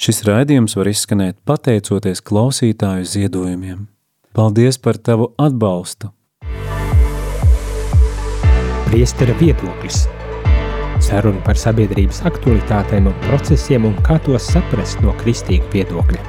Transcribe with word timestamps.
Šis 0.00 0.22
raidījums 0.24 0.72
var 0.78 0.88
izskanēt 0.88 1.36
pateicoties 1.44 2.22
klausītāju 2.24 3.04
ziedojumiem. 3.04 3.82
Paldies 4.32 4.80
par 4.80 4.96
tavu 4.96 5.26
atbalstu! 5.36 6.08
Priestera 8.86 9.34
viedoklis 9.36 10.06
Saruna 11.04 11.44
par 11.44 11.60
sabiedrības 11.60 12.22
aktualitātēm 12.32 13.12
un 13.12 13.20
procesiem 13.26 13.90
un 13.90 14.00
kā 14.08 14.16
tos 14.24 14.48
saprast 14.48 15.04
no 15.04 15.12
kristīga 15.20 15.68
viedokļa. 15.76 16.24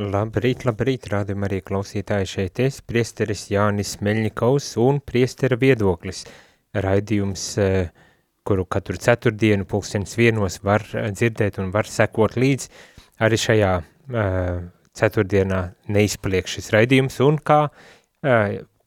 Labrīt, 0.00 0.64
labrīt, 0.64 1.12
rādījumā 1.12 1.52
arī 1.52 1.60
klausītāji 1.60 2.36
šeit 2.38 2.68
es, 2.70 2.80
priesteris 2.80 3.50
Jānis 3.52 3.98
Meļņikovs 4.00 4.78
un 4.80 5.04
priestera 5.04 5.60
viedoklis– 5.60 6.24
raidījums, 6.74 7.44
eh, 7.58 7.90
kuru 8.46 8.64
katru 8.64 8.98
ceturtdienu 8.98 9.66
pulkstenis 9.68 10.16
vienos 10.18 10.60
var 10.62 10.84
eh, 10.94 11.10
dzirdēt 11.10 11.58
un 11.58 11.70
var 11.74 11.88
sekot 11.90 12.36
līdz. 12.40 12.68
Arī 13.20 13.36
šajā 13.36 13.70
uh, 13.76 14.60
ceturtdienā 14.96 15.58
neizpaliek 15.92 16.46
šis 16.48 16.70
raidījums, 16.72 17.18
un 17.20 17.36
kā 17.36 17.58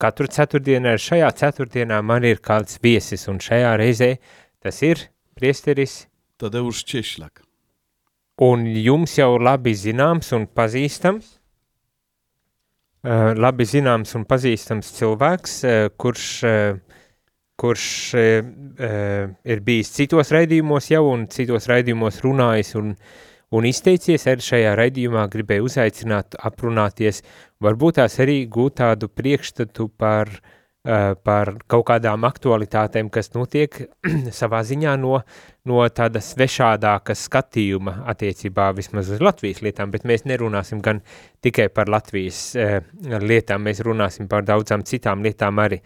katru 0.02 0.26
ceturtdienu, 0.26 0.90
arī 0.90 1.04
šajā 1.04 1.28
ceturtdienā 1.38 2.00
man 2.02 2.26
ir 2.26 2.42
kāds 2.42 2.80
viesis, 2.82 3.28
un 3.30 3.38
šajā 3.38 3.76
reizē 3.78 4.16
tas 4.58 4.82
ir 4.82 5.04
priesteris 5.38 6.08
Tadeusz 6.42 6.82
Češļak. 6.90 7.44
Un 8.42 8.66
jums 8.74 9.14
jau 9.20 9.36
labi 9.38 9.76
zināms 9.78 10.34
un 10.34 10.50
pazīstams, 10.50 11.30
labi 13.38 13.70
zināms 13.70 14.18
un 14.18 14.26
pazīstams 14.26 14.90
cilvēks, 14.98 15.60
kurš 16.02 16.28
uh, 16.50 16.82
kurš 17.64 17.86
e, 18.20 18.24
e, 18.88 18.90
ir 19.48 19.62
bijis 19.64 19.94
citos 19.96 20.34
raidījumos 20.36 20.90
jau 20.92 21.06
un 21.14 21.28
citos 21.32 21.70
raidījumos 21.72 22.20
runājis 22.26 22.74
un, 22.80 22.90
un 23.56 23.70
izteicies, 23.70 24.28
arī 24.28 24.44
šajā 24.44 24.74
raidījumā 24.82 25.24
gribēju 25.32 25.70
uzaicināt, 25.70 26.36
aprunāties, 26.50 27.24
varbūt 27.64 28.02
tās 28.02 28.20
arī 28.24 28.42
gūt 28.52 28.82
tādu 28.82 29.08
priekšstatu 29.08 29.88
par 29.96 30.34
Eh, 30.84 31.14
par 31.24 31.48
kaut 31.72 31.86
kādām 31.88 32.26
aktualitātēm, 32.28 33.08
kas 33.08 33.30
notiek 33.32 33.78
savā 34.40 34.60
ziņā 34.68 34.98
no, 35.00 35.22
no 35.64 35.86
tāda 35.88 36.20
svešādāka 36.20 37.16
skatījuma 37.16 37.94
attiecībā 38.12 38.66
vismaz 38.76 39.14
uz 39.16 39.24
Latvijas 39.24 39.62
lietām, 39.64 39.94
bet 39.94 40.04
mēs 40.04 40.26
nerunāsim 40.28 40.82
gan 40.84 41.00
tikai 41.40 41.70
par 41.72 41.88
Latvijas 41.88 42.42
uh, 42.60 42.76
lietām, 43.24 43.64
mēs 43.64 43.80
runāsim 43.88 44.28
par 44.28 44.44
daudzām 44.44 44.84
citām 44.84 45.24
lietām 45.24 45.64
arī. 45.64 45.80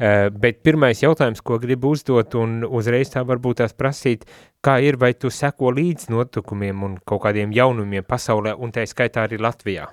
Uh, 0.00 0.30
bet 0.32 0.62
pirmais 0.64 0.98
jautājums, 1.02 1.42
ko 1.44 1.58
gribu 1.62 1.92
uzdot 1.94 2.34
un 2.40 2.62
uzreiz 2.64 3.12
tā 3.12 3.22
varbūt 3.28 3.60
tās 3.60 3.74
prasīt, 3.76 4.24
kā 4.64 4.78
ir, 4.82 4.96
vai 4.98 5.12
tu 5.14 5.30
seko 5.30 5.70
līdz 5.76 6.08
notikumiem 6.10 6.86
un 6.86 6.96
kaut 7.06 7.22
kādiem 7.26 7.52
jaunumiem 7.54 8.06
pasaulē 8.08 8.56
un 8.58 8.72
tā 8.74 8.86
skaitā 8.88 9.28
arī 9.28 9.38
Latvijā? 9.42 9.90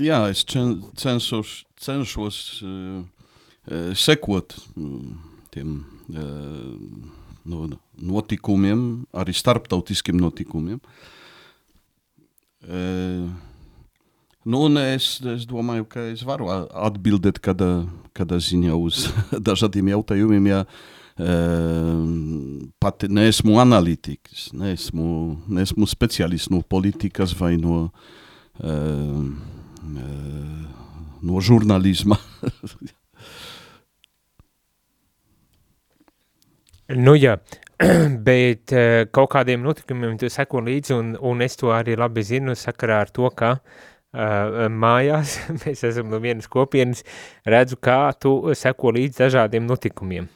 Jā, 0.00 0.22
es 0.32 0.46
cenšos, 0.48 1.58
cenšos 1.76 2.38
uh 2.64 3.02
Eh, 3.62 3.94
sekot 3.94 4.56
mm, 4.74 5.18
tiem 5.54 5.74
eh, 6.10 6.74
no, 7.46 7.68
notikumiem, 7.94 9.04
arī 9.14 9.34
starptautiskiem 9.38 10.18
notikumiem. 10.18 10.80
Eh, 12.66 13.28
nu, 14.44 14.64
es, 14.94 15.20
es 15.34 15.46
domāju, 15.48 15.86
ka 15.90 16.06
es 16.12 16.24
varu 16.26 16.48
atbildēt 16.50 17.38
kādā, 17.42 17.84
kādā 18.16 18.40
ziņā 18.42 18.74
uz 18.78 19.06
dažādiem 19.48 19.92
jautājumiem, 19.94 20.50
ja 20.50 20.64
pat 22.82 23.04
neesmu 23.04 23.58
analītikas, 23.60 24.48
neesmu, 24.56 25.06
neesmu 25.52 25.86
speciālists 25.86 26.50
no 26.50 26.62
politikas 26.64 27.34
vai 27.38 27.58
no, 27.60 27.90
no 31.22 31.44
žurnālisma. 31.50 32.18
Nu 36.92 37.14
jā, 37.16 37.38
bet 38.26 38.72
uh, 38.74 39.06
kaut 39.14 39.30
kādiem 39.32 39.62
notikumiem 39.64 40.18
tu 40.20 40.28
seko 40.28 40.60
līdzi, 40.66 40.92
un, 40.92 41.14
un 41.24 41.40
es 41.40 41.54
to 41.56 41.70
arī 41.72 41.94
labi 41.96 42.20
zinu 42.26 42.52
sakarā 42.58 42.98
ar 43.06 43.12
to, 43.14 43.30
ka 43.32 43.54
uh, 43.54 43.91
mājās, 44.12 45.38
mēs 45.62 45.86
esam 45.88 46.10
no 46.12 46.20
vienas 46.20 46.48
kopienas, 46.52 47.00
redzu, 47.48 47.80
kā 47.80 48.12
tu 48.20 48.54
seko 48.58 48.92
līdzi 48.98 49.24
dažādiem 49.24 49.66
notikumiem. 49.66 50.28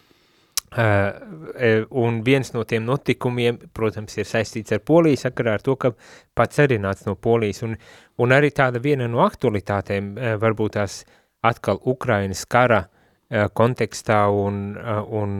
Uh, 0.76 1.86
un 1.90 2.18
viens 2.26 2.50
no 2.52 2.64
tiem 2.66 2.82
notikumiem, 2.84 3.56
protams, 3.72 4.16
ir 4.18 4.26
saistīts 4.26 4.74
ar 4.74 4.82
Poliju 4.84 5.16
sakarā 5.20 5.54
ar 5.56 5.62
to, 5.64 5.76
ka 5.78 5.92
pats 6.36 6.58
arī 6.60 6.76
nāc 6.82 7.04
no 7.06 7.14
Polijas, 7.14 7.62
un, 7.64 7.76
un 8.18 8.34
arī 8.34 8.50
tāda 8.52 8.82
viena 8.82 9.06
no 9.08 9.22
aktualitātēm, 9.24 10.10
uh, 10.18 10.34
varbūt 10.42 10.74
tās 10.76 10.98
atkal 11.46 11.78
Ukrainas 11.86 12.42
kara 12.50 12.82
uh, 12.82 13.46
kontekstā 13.56 14.24
un, 14.28 14.58
uh, 14.76 15.00
un 15.06 15.38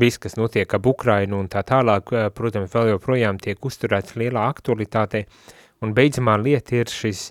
viss, 0.00 0.18
kas 0.18 0.34
notiek 0.40 0.74
ap 0.74 0.90
Ukrainu 0.90 1.38
un 1.44 1.46
tā 1.52 1.62
tālāk, 1.68 2.10
protams, 2.34 2.72
vēl 2.72 2.94
joprojām 2.96 3.38
tiek 3.44 3.62
uzturēts 3.64 4.16
lielā 4.20 4.48
aktualitātē, 4.48 5.22
un 5.84 5.94
beidzamā 5.96 6.36
lieta 6.40 6.76
ir 6.78 6.90
šis 6.92 7.28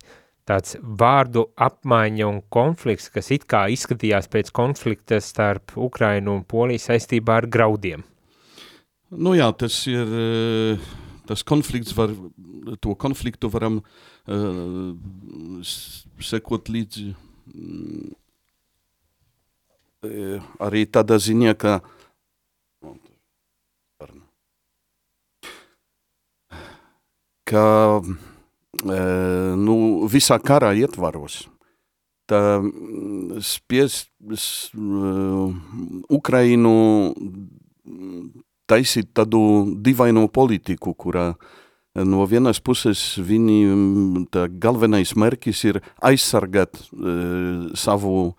tāds 0.48 0.78
vārdu 0.80 1.50
apmaiņa 1.60 2.28
un 2.28 2.42
konflikts, 2.54 3.10
kas 3.12 3.32
it 3.36 3.44
kā 3.52 3.66
izskatījās 3.74 4.30
pēc 4.32 4.52
konflikta 4.56 5.20
starp 5.24 5.76
Ukrainu 5.76 6.38
un 6.38 6.46
Poliju 6.48 6.80
saistībā 6.86 7.42
ar 7.42 7.48
graudiem. 7.52 8.06
Nu 9.12 9.36
jā, 9.36 9.48
tas 9.56 9.88
ir, 9.88 10.08
eh, 10.08 10.80
tas 11.28 11.44
konflikts 11.44 11.96
var, 11.96 12.10
to 12.84 12.96
konfliktu 13.00 13.48
varam 13.52 13.80
uh, 13.80 14.94
sekot 16.20 16.68
līdzi 16.68 17.16
uh, 20.04 20.42
arī 20.60 20.86
tādā 20.92 21.16
ziņā, 21.24 21.56
ka 21.56 21.80
ka 27.48 28.02
nu, 28.86 29.76
visā 30.12 30.38
karā 30.44 30.74
ietvaros 30.78 31.46
tā 32.28 32.42
spiest 33.44 34.12
Ukrainu 36.12 36.74
taisīt 38.68 39.14
tādu 39.16 39.42
divaino 39.84 40.28
politiku, 40.28 40.94
kurā 40.94 41.32
no 41.96 42.26
vienas 42.30 42.60
puses 42.62 43.16
viņi, 43.18 44.28
tā 44.30 44.46
galvenais 44.52 45.16
mērķis 45.18 45.64
ir 45.72 45.80
aizsargāt 46.04 46.78
e, 46.78 47.14
savu, 47.80 48.34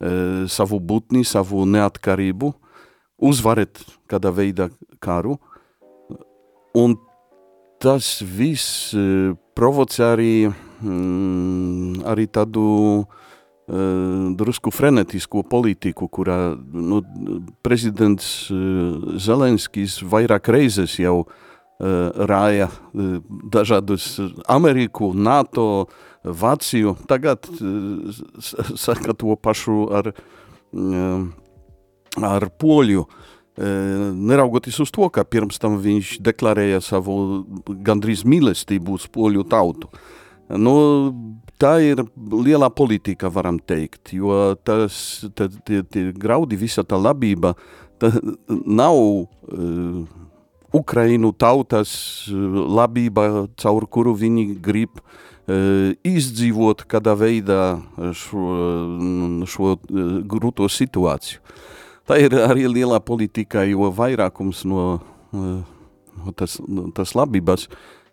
e, 0.00 0.48
savu 0.50 0.80
būtni, 0.80 1.22
savu 1.28 1.62
neatkarību, 1.68 2.50
uzvarēt 3.22 3.84
kādā 4.10 4.32
veidā 4.34 4.70
karu, 5.04 5.36
un 6.74 6.96
tas 7.84 8.22
viss 8.24 8.94
e, 8.96 9.34
provocē 9.56 10.14
arī, 10.14 10.34
mm, 10.80 12.00
arī 12.08 12.24
tādu 12.32 12.64
uh, 13.04 14.32
drusku 14.36 14.72
frenetisku 14.74 15.44
politiku, 15.48 16.08
kurā 16.08 16.56
nu, 16.56 17.02
prezidents 17.64 18.48
uh, 18.52 19.16
Zelenskis 19.20 20.00
vairāk 20.02 20.52
reizes 20.52 20.98
jau 21.00 21.24
rāja 21.74 22.68
dažādus 23.50 24.04
Ameriku, 24.46 25.08
NATO, 25.12 25.88
Vāciju, 26.24 26.94
tagad 27.10 27.48
saka 28.78 29.12
to 29.18 29.34
pašu 29.36 29.88
ar, 29.92 30.12
uh, 30.14 31.26
ar 32.22 32.46
Poļu. 32.62 33.02
Uh, 33.54 34.10
neraugoties 34.18 34.80
uz 34.82 34.90
to, 34.90 35.06
ka 35.14 35.22
pirms 35.22 35.60
tam 35.62 35.76
viņš 35.78 36.16
deklarēja 36.26 36.80
savu 36.82 37.44
gandrīz 37.86 38.24
mīlestību 38.26 38.96
uz 38.98 39.04
poļu 39.14 39.44
tautu. 39.46 39.92
Nu, 40.50 40.74
tā 41.62 41.76
ir 41.86 42.02
lielā 42.16 42.66
politika, 42.74 43.30
varam 43.30 43.60
teikt, 43.62 44.10
jo 44.18 44.56
tas, 44.66 44.96
tā, 45.38 45.46
tie, 45.64 45.84
tie 45.86 46.08
graudi, 46.10 46.58
visa 46.58 46.82
tā 46.82 46.98
labība, 46.98 47.54
tā 48.02 48.10
nav 48.50 48.98
uh, 48.98 50.02
Ukrainu 50.74 51.30
tautas 51.38 51.94
labība, 52.34 53.46
caur 53.54 53.86
kuru 53.86 54.16
viņi 54.18 54.48
grib 54.58 54.98
uh, 54.98 55.94
izdzīvot 56.02 56.82
kādā 56.90 57.14
veidā 57.14 57.62
šo, 58.18 58.48
šo 59.46 59.76
uh, 59.76 60.18
grūto 60.26 60.66
situāciju. 60.66 61.38
Tā 62.04 62.18
ir 62.20 62.34
arī 62.36 62.66
lielā 62.68 63.00
politika, 63.00 63.64
jo 63.64 63.88
vairākums 63.94 64.64
no, 64.68 64.98
no 65.32 66.34
tas, 66.36 66.58
no 66.68 66.90
tas 66.92 67.14
labības 67.16 67.68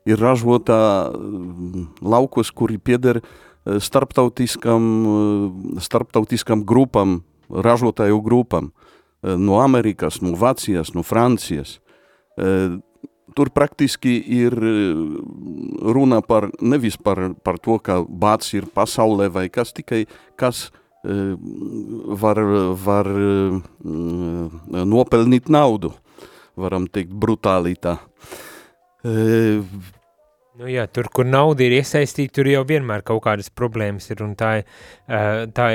ir 0.08 0.22
ražotā 0.22 1.12
mm, 1.12 1.88
laukos, 2.02 2.54
kuri 2.56 2.80
pieder 2.80 3.20
eh, 3.22 3.80
starptautiskam, 3.84 4.86
eh, 5.12 5.82
starptautiskam 5.84 6.64
grupam, 6.66 7.22
ražotāju 7.50 8.22
grupam. 8.22 8.72
no 9.22 9.60
Amerikas, 9.62 10.16
no 10.22 10.32
Vācijas, 10.34 10.96
no 10.96 11.04
Francijas. 11.04 11.76
Tur 13.36 13.50
praktiski 13.54 14.16
ir 14.18 14.56
runa 15.94 16.24
par, 16.26 16.50
nevis 16.58 16.98
par, 16.98 17.36
par 17.46 17.60
to, 17.62 17.78
ka 17.78 18.00
bāts 18.02 18.50
ir 18.58 18.66
pasaulē 18.66 19.30
vai 19.30 19.46
kas 19.54 19.76
tikai, 19.78 20.08
kas 20.36 20.72
var, 21.04 22.40
var 22.86 23.08
nopelnīt 24.86 25.50
naudu, 25.50 25.94
varam 26.60 26.86
teikt 26.88 27.14
brutāli 27.14 27.76
tā. 27.82 27.98
Nu 30.62 30.68
jā, 30.70 30.86
tur, 30.94 31.08
kur 31.10 31.26
nauda 31.26 31.64
ir 31.66 31.80
iesaistīta, 31.80 32.36
tur 32.38 32.52
jau 32.52 32.62
vienmēr 32.68 33.02
kaut 33.08 33.24
kādas 33.26 33.50
problēmas 33.50 34.12
ir, 34.14 34.22
un 34.22 34.36
tā, 34.38 34.52
tā 35.08 35.68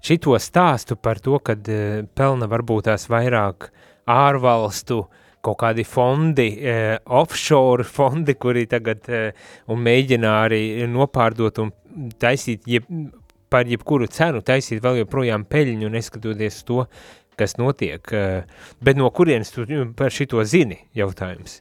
šito 0.00 0.38
stāstu 0.40 0.96
par 0.96 1.20
to, 1.20 1.36
kad 1.44 1.68
pelna 2.16 2.48
varbūt 2.48 2.88
tās 2.88 3.08
vairāk 3.12 3.68
ārvalstu 4.08 5.02
kaut 5.44 5.58
kādi 5.60 5.84
fondi, 5.88 6.48
offshore 7.16 7.84
fondi, 7.84 8.36
kuri 8.40 8.66
tagad 8.70 9.08
un 9.68 9.84
mēģina 9.84 10.34
arī 10.46 10.62
nopārdot 10.88 11.60
un 11.64 11.72
taisīt 12.20 12.68
jeb, 12.68 12.88
par 13.50 13.70
jebkuru 13.70 14.08
cenu, 14.10 14.44
taisīt 14.46 14.82
vēl 14.84 15.02
joprojām 15.02 15.46
peļņu, 15.50 15.90
neskatoties 15.92 16.62
to, 16.68 16.84
kas 17.40 17.56
notiek. 17.58 18.14
Bet 18.84 19.00
no 19.00 19.10
kurienes 19.10 19.52
tu 19.54 19.66
par 19.96 20.14
šito 20.14 20.44
zini 20.44 20.82
jautājums? 20.96 21.60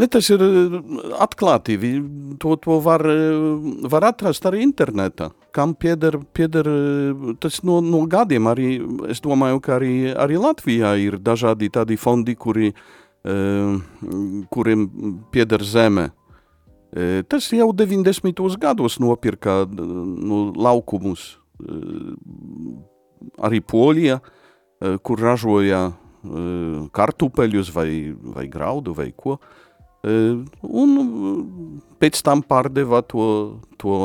Ne, 0.00 0.06
tas 0.08 0.30
ir 0.32 0.40
eh, 0.40 0.76
atklāti. 1.20 1.76
To, 2.40 2.54
to 2.62 2.78
var, 2.84 3.04
eh, 3.04 3.88
var 3.92 4.06
atrast 4.08 4.46
arī 4.48 4.62
internetā. 4.64 5.30
Kam 5.52 5.74
pieder, 5.74 6.16
pieder 6.36 6.68
eh, 6.70 7.34
tas 7.42 7.60
no, 7.66 7.80
no 7.84 8.04
gadiem 8.08 8.48
arī, 8.48 8.70
es 9.12 9.20
domāju, 9.24 9.60
ka 9.64 9.76
arī, 9.76 9.94
arī 10.14 10.40
Latvijā 10.40 10.94
ir 11.02 11.18
dažādi 11.20 11.68
tādi 11.74 12.00
fondi, 12.00 12.36
kuri, 12.38 12.72
kuriem 14.48 14.86
pieder 15.28 15.60
zeme. 15.60 16.06
Tas 17.30 17.46
jau 17.54 17.70
90. 17.76 18.42
gados 18.58 18.98
nopirka 18.98 19.62
nu, 19.70 20.50
laukumus. 20.56 21.36
Arī 23.38 23.60
Polija, 23.62 24.18
kur 25.04 25.20
ražoja 25.22 25.90
kartupeļus 26.96 27.70
vai, 27.72 27.90
vai 28.34 28.48
graudu 28.50 28.96
vai 28.96 29.12
ko. 29.16 29.36
Uh, 29.36 29.70
Un 30.00 30.92
pēc 32.00 32.22
tam 32.24 32.40
pārdeva 32.40 33.02
to, 33.04 33.24
to 33.76 33.96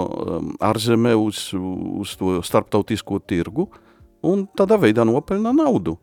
ārzemē 0.59 1.13
uz, 1.15 1.47
uz 1.55 2.15
to 2.19 2.41
starptautisko 2.43 3.21
tirgu 3.23 3.69
un 4.25 4.43
tādā 4.57 4.75
veidā 4.81 5.05
nopelna 5.07 5.53
naudu. 5.55 5.95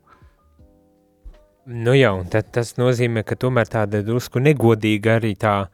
Nu 1.69 1.93
jā, 1.95 2.09
un 2.17 2.25
tad, 2.33 2.49
tas 2.57 2.73
nozīmē, 2.81 3.23
ka 3.23 3.37
tomēr 3.39 3.69
tāda 3.71 4.01
drusku 4.03 4.41
negodīga 4.43 5.19
arī 5.21 5.37
tā, 5.39 5.69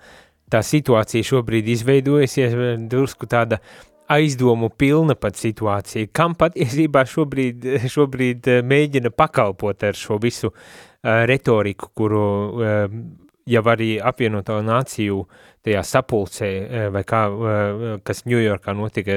tā 0.50 0.62
situācija 0.64 1.26
šobrīd 1.26 1.68
izveidojusies, 1.74 2.56
drusku 2.90 3.28
tāda 3.30 3.60
aizdomu 4.08 4.70
pilna 4.70 5.18
pat 5.20 5.36
situācija, 5.36 6.08
kam 6.12 6.36
patiesībā 6.38 7.04
šobrīd, 7.08 7.66
šobrīd 7.92 8.48
mēģina 8.64 9.12
pakalpot 9.12 9.84
ar 9.84 9.98
šo 9.98 10.16
visu 10.22 10.48
uh, 10.50 11.24
retoriku, 11.28 11.92
kuru 11.96 12.22
uh, 12.48 13.00
jau 13.48 13.62
arī 13.72 13.96
apvienoto 14.04 14.58
nāciju 14.64 15.22
tajā 15.64 15.82
sapulcē, 15.84 16.48
eh, 16.48 16.88
vai 16.92 17.02
kā, 17.04 17.22
eh, 17.28 18.00
kas 18.04 18.22
Ņujorkā 18.24 18.74
notika, 18.76 19.12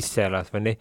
izcēlās, 0.00 0.52
vai 0.52 0.60
ne? 0.60 0.76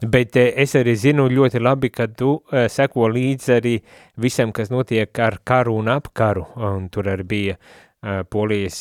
Bet 0.00 0.36
eh, 0.36 0.52
es 0.56 0.74
arī 0.74 0.94
zinu 0.96 1.28
ļoti 1.28 1.60
labi, 1.60 1.90
ka 1.90 2.06
tu 2.06 2.42
seko 2.50 3.08
līdzi 3.12 3.56
arī 3.60 3.80
visam, 4.16 4.52
kas 4.52 4.70
notiek 4.70 5.18
ar 5.18 5.38
karu 5.44 5.78
un 5.78 5.88
ap 5.88 6.12
karu, 6.14 6.46
un 6.56 6.88
tur 6.88 7.04
arī 7.04 7.24
bija 7.24 7.56
Polijas 8.02 8.76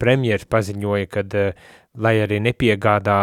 premjeras 0.00 0.48
paziņoja, 0.48 1.08
kad, 1.12 1.34
lai 2.00 2.14
arī 2.24 2.38
nepiegādā 2.40 3.20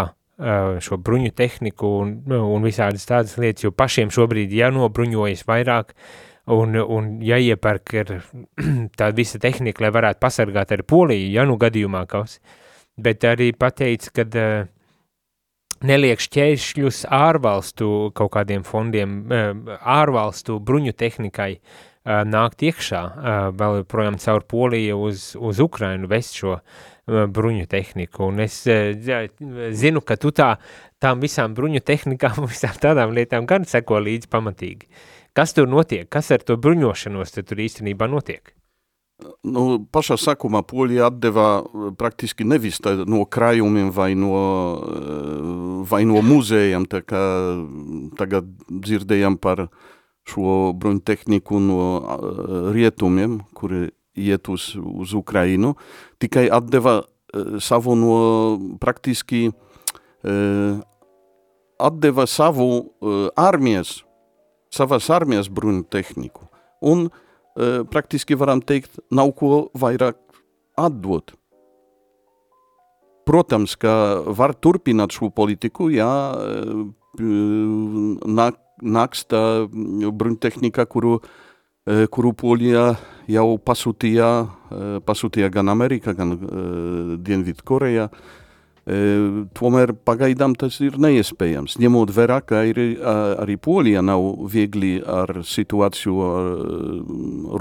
šo 0.79 0.97
bruņu 1.01 1.33
tehniku 1.35 1.89
un, 2.03 2.13
un 2.29 2.63
visādas 2.63 3.07
tādas 3.09 3.33
lietas, 3.41 3.65
jo 3.65 3.73
pašiem 3.75 4.13
šobrīd 4.13 4.53
jānobruņojas 4.55 5.41
vairāk, 5.49 5.95
un, 6.53 6.77
un 6.79 7.09
jāiepērk 7.25 7.95
ir 7.97 8.13
tā 8.99 9.09
visa 9.17 9.41
tehnika, 9.41 9.83
lai 9.83 9.93
varētu 9.95 10.21
pasargāt 10.21 10.75
arī 10.75 10.85
Poliju, 10.87 11.33
ja 11.33 11.47
nu 11.49 11.57
gadījumā 11.59 12.05
kaut 12.09 12.37
bet 12.99 13.23
arī 13.23 13.51
pateica, 13.55 14.11
ka 14.11 14.25
neliek 15.87 16.19
šķēršļus 16.19 17.05
ārvalstu 17.15 18.11
kaut 18.15 18.33
kādiem 18.33 18.65
fondiem, 18.67 19.21
ārvalstu 19.79 20.57
bruņu 20.59 20.91
tehnikai 20.99 21.53
uh, 21.55 21.88
nākt 22.05 22.63
iekšā, 22.63 23.01
uh, 23.03 23.39
vēl 23.59 23.83
projām 23.89 24.19
caur 24.21 24.45
Poliju 24.47 25.01
uz, 25.09 25.33
uz 25.35 25.59
Ukrainu 25.59 26.07
vest 26.11 26.39
šo 26.39 26.55
uh, 26.57 26.63
bruņu 27.27 27.67
tehniku, 27.69 28.29
un 28.31 28.43
es 28.45 28.61
uh, 28.69 28.93
zinu, 29.75 30.01
ka 30.01 30.15
tu 30.21 30.31
tā, 30.35 30.53
tām 31.03 31.19
visām 31.23 31.55
bruņu 31.57 31.83
tehnikām, 31.85 32.43
visām 32.53 32.75
tādām 32.81 33.15
lietām 33.17 33.49
gan 33.49 33.67
seko 33.67 33.99
līdzi 34.05 34.31
pamatīgi. 34.31 34.89
Uh, 34.89 35.07
Kas 35.39 35.53
tur 35.53 35.69
notiek? 35.69 36.07
Kas 36.09 36.31
ar 36.33 36.41
to 36.43 36.57
bruņošanos 36.59 37.35
tur 37.37 37.61
īstenībā 37.61 38.09
notiek? 38.09 38.55
Nu, 39.43 39.81
pašā 39.91 40.15
sākumā 40.19 40.61
Polija 40.67 41.09
atdeva 41.09 41.61
praktiski 41.99 42.47
nevis 42.47 42.79
no 42.83 43.25
krājumiem 43.27 43.91
vai 43.91 44.13
no, 44.15 44.39
vai 45.91 46.05
no 46.07 46.23
muzejiem, 46.23 46.87
tā 46.87 47.03
kā 47.03 47.23
tagad 48.19 48.47
dzirdējam 48.67 49.35
par 49.39 49.67
šo 50.29 50.73
bruņtehniku 50.79 51.61
no 51.63 51.79
eh, 51.99 52.59
rietumiem, 52.75 53.39
kuri 53.57 53.89
iet 54.19 54.49
uz, 54.51 54.73
uz 54.75 55.15
Ukrainu, 55.15 55.75
tikai 56.19 56.49
atdeva 56.51 57.01
savu 57.61 57.93
no 57.93 58.13
praktiski 58.81 59.51
atdeva 61.77 62.25
savu 62.27 62.65
armijas 63.37 63.99
savas 64.73 65.09
armijas 65.09 65.49
bruņu 65.49 65.83
tehniku. 65.91 66.47
Un 66.81 67.07
e, 67.09 67.83
praktiski 67.89 68.37
varam 68.39 68.61
teikt, 68.61 69.01
nav 69.11 69.33
ko 69.37 69.67
vairāk 69.77 70.17
atdot. 70.79 71.33
Protams, 73.29 73.75
ka 73.77 74.23
var 74.25 74.55
turpināt 74.57 75.13
šo 75.13 75.29
politiku, 75.29 75.89
ja 75.93 76.09
nāk, 77.19 78.57
nāks 78.81 79.25
tā 79.29 79.43
bruņtehnika, 79.69 80.85
kuru, 80.89 81.19
e, 81.85 82.05
kuru 82.11 82.33
Polija 82.33 82.91
jau 83.30 83.47
pasūtīja, 83.57 84.30
e, 84.44 84.92
pasūtīja 85.06 85.49
gan 85.54 85.71
Amerika, 85.71 86.13
gan 86.18 86.37
Dienvidkoreja. 87.23 88.09
Uh, 88.09 88.45
Tomēr 88.89 89.92
pagaidām 90.07 90.56
tas 90.57 90.80
ir 90.81 90.95
neiespējams, 91.01 91.75
ņemot 91.81 92.09
vērā, 92.15 92.39
ka 92.42 92.63
ir, 92.65 92.80
arī 93.37 93.57
Polija 93.61 94.01
nav 94.01 94.23
viegli 94.49 94.95
ar 95.04 95.44
situāciju 95.45 96.15
ar, 96.25 96.49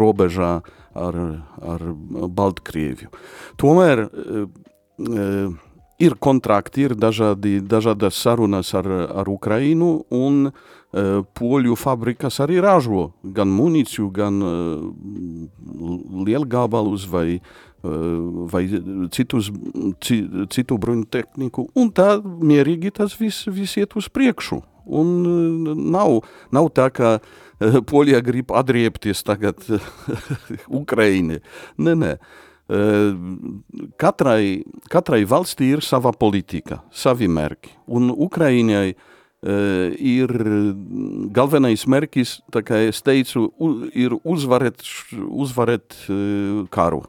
robežā 0.00 0.52
ar, 0.96 1.18
ar 1.74 1.84
Baltkrieviju. 2.38 3.12
Tomēr 3.60 4.06
ir 5.98 6.16
kontrakti, 6.22 6.86
ir 6.88 6.96
dažādi, 6.96 7.58
dažādas 7.60 8.22
sarunas 8.22 8.72
ar, 8.78 8.88
ar 9.20 9.28
Ukrainu, 9.28 9.98
un 10.14 10.48
uh, 10.48 10.66
poļu 10.88 11.74
fabrikas 11.76 12.38
arī 12.40 12.62
ražo 12.64 13.10
gan 13.22 13.50
munīciju, 13.52 14.06
gan 14.14 14.38
uh, 14.40 14.86
lielgabalus 16.24 17.04
vai 17.12 17.26
uh, 17.36 17.68
vai 17.82 18.64
citus, 19.14 19.50
citu 20.50 20.78
bruņu 20.78 21.06
tehniku, 21.10 21.68
un 21.78 21.92
tā 21.94 22.16
mierīgi 22.22 22.90
tas 22.90 23.14
viss 23.20 23.46
vis 23.46 23.76
iet 23.78 23.94
uz 23.96 24.08
priekšu. 24.08 24.62
Un 24.88 25.08
nav, 25.92 26.22
nav 26.50 26.70
tā, 26.72 26.88
ka 26.90 27.18
Polijā 27.58 28.22
grib 28.24 28.52
atriepties 28.54 29.20
tagad 29.26 29.60
Ukraini. 30.80 31.40
Nē, 31.76 31.94
nē. 31.98 32.12
Katrai, 34.00 34.62
katrai 34.92 35.22
valstī 35.28 35.72
ir 35.74 35.84
sava 35.84 36.12
politika, 36.12 36.82
savi 36.92 37.28
mērķi. 37.28 37.74
Un 37.98 38.12
Ukraiņai 38.12 38.94
ir 39.42 40.32
galvenais 41.30 41.84
mērķis, 41.86 42.40
tā 42.50 42.64
kā 42.66 42.80
es 42.88 42.98
teicu, 43.06 43.44
ir 43.94 44.16
uzvarēt, 44.26 44.82
uzvarēt 45.14 45.94
karu. 46.74 47.04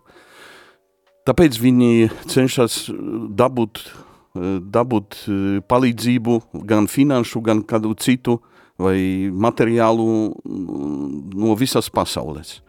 Tāpēc 1.30 1.60
viņi 1.62 2.10
cenšas 2.32 2.88
eh, 2.90 2.96
dabūt, 3.38 3.84
eh, 3.84 4.58
dabūt 4.74 5.18
eh, 5.28 5.60
palīdzību 5.62 6.40
gan 6.70 6.88
finanšu, 6.90 7.44
gan 7.46 7.62
kādu 7.62 7.94
citu 8.02 8.40
vai 8.80 9.30
materiālu 9.30 10.08
mm, 10.32 11.36
no 11.38 11.54
visas 11.60 11.92
pasaules. 11.92 12.62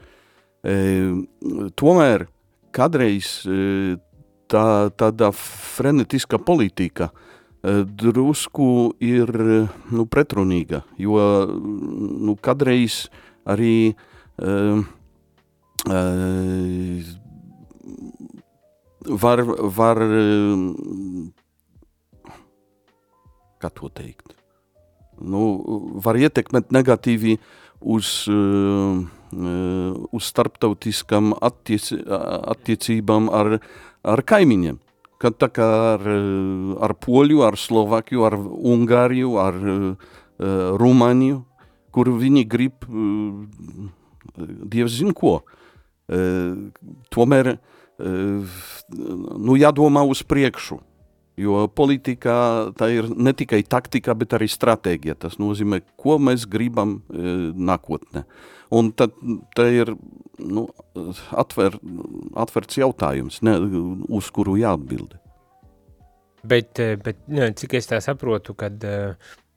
Tomēr 1.81 2.27
kādreiz 2.77 3.29
tā, 4.53 4.65
tāda 4.93 5.31
frenetiska 5.33 6.37
politika 6.37 7.07
drusku 7.63 8.95
ir 9.05 9.29
nu, 9.93 10.07
pretrunīga, 10.09 10.83
jo 10.97 11.21
nu, 11.51 12.37
kādreiz 12.41 13.11
arī 13.45 13.93
uh, 14.41 14.81
uh, 15.91 17.11
var, 19.05 19.45
var 19.77 20.03
kā 23.61 23.69
to 23.77 23.93
teikt, 23.93 24.37
nu, 25.21 25.45
var 26.01 26.17
ietekmēt 26.17 26.73
negatīvi 26.73 27.37
uz, 27.81 28.29
uz 30.13 30.29
starptautiskām 30.33 31.35
attiec, 31.41 31.91
attiecībām 32.57 33.29
ar, 33.33 33.59
ar 34.05 34.23
kaimiņiem. 34.25 34.81
Kad 35.21 35.37
tā 35.37 35.51
kā 35.53 35.69
ar, 35.95 36.05
ar 36.81 36.97
Poļu, 36.97 37.43
ar 37.45 37.59
Slovākiju, 37.61 38.25
ar 38.25 38.37
Ungāriju, 38.41 39.35
ar 39.43 39.59
uh, 39.61 40.13
Rumāniju, 40.81 41.43
kur 41.93 42.09
viņi 42.17 42.47
grib, 42.49 42.87
uh, 42.89 43.91
Dievs 44.41 44.97
zina 44.97 45.13
ko. 45.17 45.41
Uh, 46.09 46.71
tomēr 47.13 47.53
uh, 47.55 47.61
nu, 48.01 49.59
jādomā 49.61 50.07
uz 50.09 50.25
priekšu. 50.25 50.81
Jo 51.41 51.65
politikā 51.73 52.37
tā 52.77 52.91
ir 52.93 53.09
ne 53.17 53.33
tikai 53.37 53.63
taktika, 53.65 54.15
bet 54.19 54.35
arī 54.37 54.49
stratēģija. 54.51 55.17
Tas 55.25 55.39
nozīmē, 55.41 55.81
ko 56.01 56.19
mēs 56.21 56.45
gribam 56.51 56.99
e, 57.01 57.37
nākotnē. 57.57 58.25
Un 58.71 58.93
tad 58.95 59.17
tā 59.57 59.67
ir 59.75 59.95
nu, 60.39 60.69
atver, 61.35 61.77
atverts 62.39 62.79
jautājums, 62.79 63.41
ne, 63.47 63.57
uz 64.09 64.31
kuru 64.35 64.57
jāatbild. 64.61 65.17
Bet, 66.47 66.79
e, 66.81 66.95
bet 66.97 67.27
nu, 67.29 67.49
cik 67.57 67.75
es 67.77 67.91
tā 67.91 67.99
saprotu, 68.01 68.55
kad 68.57 68.79
e, 68.87 68.97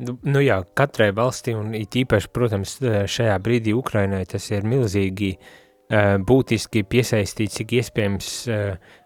nu, 0.03 0.17
nu 0.27 0.41
jā, 0.43 0.57
katrai 0.75 1.11
valstī 1.15 1.53
un 1.55 1.75
it 1.77 1.95
īpaši, 2.01 2.31
protams, 2.33 2.79
šajā 2.81 3.37
brīdī 3.43 3.75
Ukrainai 3.77 4.25
tas 4.29 4.49
ir 4.51 4.67
milzīgi 4.67 5.35
būtiski 5.93 6.81
piesaistīt, 6.89 7.51
cik 7.53 7.73
iespējams 7.77 8.29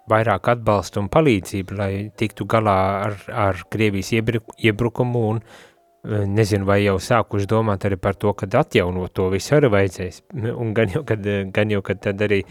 vairāk 0.08 0.52
atbalstu 0.54 1.02
un 1.04 1.10
palīdzību, 1.12 1.78
lai 1.78 1.92
tiktu 2.18 2.48
galā 2.50 2.78
ar, 3.08 3.18
ar 3.28 3.64
Krievijas 3.72 4.14
iebrukumu 4.16 5.24
un 5.34 5.42
eh, 5.42 5.66
nezinu, 6.06 6.66
vai 6.68 6.82
jau 6.84 6.98
sākuši 7.01 7.50
domāt 7.50 7.86
arī 7.88 7.98
par 8.00 8.16
to, 8.16 8.34
kad 8.38 8.56
atjaunot 8.56 9.13
to 9.16 9.30
visu 9.34 9.56
arī 9.58 9.72
vajadzēs. 9.74 10.22
Un 10.54 10.74
gan 10.77 10.92
jau, 10.94 11.04
kad, 11.08 11.25
gan 11.54 11.74
jau, 11.74 11.82
kad 11.86 12.01
tad 12.04 12.22
arī 12.24 12.44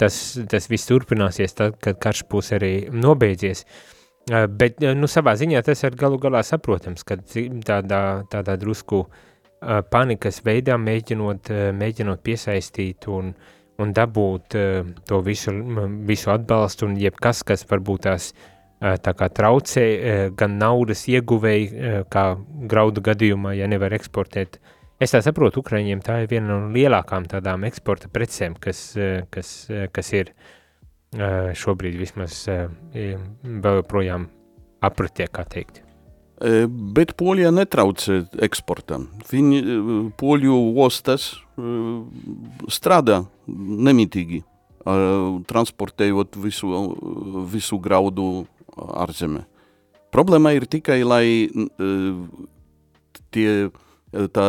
tas, 0.00 0.18
tas 0.50 0.68
viss 0.70 0.88
turpināsies, 0.88 1.56
tad, 1.58 1.78
kad 1.82 1.98
karš 2.02 2.24
būs 2.30 2.52
arī 2.56 2.72
nobeidzies. 2.92 3.64
Eh, 4.30 4.46
bet, 4.46 4.80
eh, 4.82 4.94
nu, 4.94 5.10
savā 5.10 5.34
ziņā 5.38 5.64
tas 5.66 5.82
ir 5.84 5.98
galu 5.98 6.20
galā 6.22 6.44
saprotams, 6.46 7.04
ka 7.04 7.18
tādā, 7.18 8.02
tādā 8.30 8.58
drusku 8.58 9.06
panikas 9.62 10.40
veidā 10.42 10.74
mēģinot, 10.74 11.52
mēģinot 11.78 12.22
piesaistīt 12.22 13.06
un 13.08 13.34
un 13.82 13.90
dabūt 13.94 14.54
to 15.08 15.18
visu, 15.24 15.50
visu 16.06 16.30
atbalstu 16.30 16.86
un 16.86 16.92
jebkas, 17.00 17.40
kas 17.42 17.64
varbūt 17.66 18.02
tās 18.04 18.28
uh, 18.30 18.51
tā 18.82 19.12
kā 19.14 19.28
traucē 19.30 19.84
gan 20.38 20.56
naudas 20.58 21.04
ieguvēji, 21.06 21.66
kā 22.10 22.24
graudu 22.70 23.04
gadījumā, 23.06 23.54
ja 23.54 23.68
nevar 23.70 23.94
eksportēt. 23.94 24.58
Es 25.02 25.14
tā 25.14 25.22
saprotu, 25.22 25.62
Ukraiņiem 25.62 26.02
tā 26.02 26.20
ir 26.22 26.28
viena 26.30 26.50
no 26.50 26.72
lielākām 26.74 27.24
tādām 27.30 27.64
eksporta 27.66 28.10
precēm, 28.10 28.58
kas, 28.58 28.92
kas, 29.34 29.54
kas 29.94 30.12
ir 30.14 30.34
šobrīd 31.62 31.96
vismaz 32.00 32.44
vēl 32.48 33.80
joprojām 33.82 34.28
apritē, 34.82 35.26
kā 35.30 35.46
teikt. 35.46 35.82
Bet 36.42 37.12
Polija 37.14 37.52
netraucē 37.54 38.24
eksportam. 38.42 39.04
Viņi 39.30 39.60
poļu 40.18 40.56
ostas 40.82 41.28
strādā 42.66 43.20
nemitīgi, 43.46 44.40
transportējot 45.46 46.38
visu, 46.42 46.72
visu 47.52 47.78
graudu 47.78 48.48
ārzemē. 48.76 49.44
Problēma 50.12 50.52
ir 50.56 50.66
tikai, 50.68 51.00
lai 51.04 51.48
tie, 53.32 53.70
tā 54.36 54.46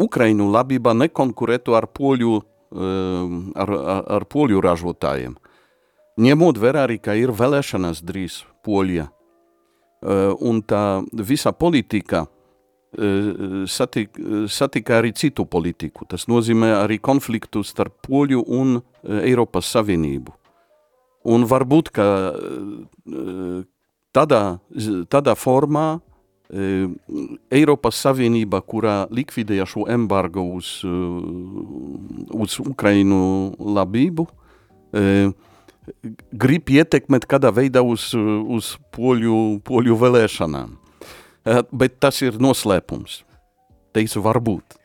Ukrainu 0.00 0.48
labība 0.52 0.94
nekonkurētu 0.96 1.76
ar 1.76 1.86
poļu, 1.92 2.38
ar, 2.72 3.74
ar 4.16 4.24
poļu 4.24 4.62
ražotājiem. 4.64 5.36
Ņemot 6.22 6.60
vērā 6.60 6.86
arī, 6.88 6.98
ka 7.00 7.16
ir 7.16 7.32
vēlēšanas 7.36 8.00
drīz 8.04 8.42
Eh, 10.02 10.32
un 10.40 10.62
tā 10.64 11.02
visa 11.12 11.52
politika 11.52 12.26
satik, 13.72 14.18
satika 14.52 14.98
arī 14.98 15.14
citu 15.16 15.46
politiku. 15.48 16.04
Tas 16.04 16.26
nozīmē 16.28 16.74
arī 16.76 16.98
konfliktu 17.00 17.62
starp 17.64 17.94
Poļu 18.04 18.42
un 18.52 18.82
Eiropas 19.02 19.70
Savienību. 19.72 20.34
Un 21.24 21.46
varbūt, 21.46 21.92
ka 21.94 22.06
tādā, 24.10 24.42
tādā 25.12 25.34
formā 25.38 26.00
Eiropas 26.50 28.00
Savienība, 28.02 28.58
kurā 28.66 29.06
likvidēja 29.14 29.64
šo 29.70 29.86
embargo 29.88 30.42
uz, 30.58 30.74
uz 30.84 32.58
Ukrainu 32.60 33.22
labību, 33.56 34.26
grib 36.44 36.74
ietekmēt 36.74 37.30
kādā 37.30 37.54
veidā 37.54 37.86
uz, 37.86 38.10
uz 38.12 38.74
poļu, 38.92 39.62
poļu 39.64 39.98
vēlēšanām. 40.02 40.78
Eh, 41.42 41.62
bet 41.74 41.98
tas 41.98 42.20
ir 42.22 42.38
noslēpums. 42.38 43.22
Teicu, 43.92 44.22
varbūt. 44.22 44.78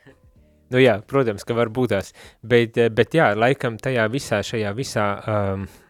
Nu 0.74 0.80
jā, 0.82 0.98
protams, 1.06 1.46
ka 1.46 1.54
var 1.56 1.70
būt 1.72 1.94
tās, 1.94 2.10
bet, 2.42 2.76
eh, 2.76 2.90
bet 2.90 3.14
jā, 3.14 3.30
laikam 3.38 3.78
tajā 3.78 4.08
visā, 4.10 4.42
šajā 4.42 4.74
visā 4.76 5.06
um, 5.22 5.68
aktualitātē 5.68 5.87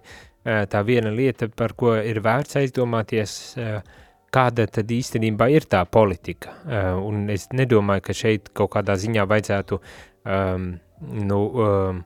uh, 0.00 0.62
tā 0.72 0.84
viena 0.86 1.12
lieta, 1.14 1.48
par 1.48 1.76
ko 1.78 1.94
ir 1.96 2.22
vērts 2.24 2.58
aizdomāties, 2.62 3.36
uh, 3.60 4.00
kāda 4.32 4.66
tad 4.72 4.90
īstenībā 4.90 5.50
ir 5.52 5.68
tā 5.68 5.84
politika. 5.84 6.56
Uh, 6.64 6.96
un 7.04 7.28
es 7.32 7.48
nedomāju, 7.52 8.06
ka 8.08 8.16
šeit 8.16 8.52
kaut 8.56 8.72
kādā 8.76 8.96
ziņā 9.00 9.26
vajadzētu 9.28 9.78
um, 9.78 10.72
nu, 11.12 11.40
um, 11.66 12.04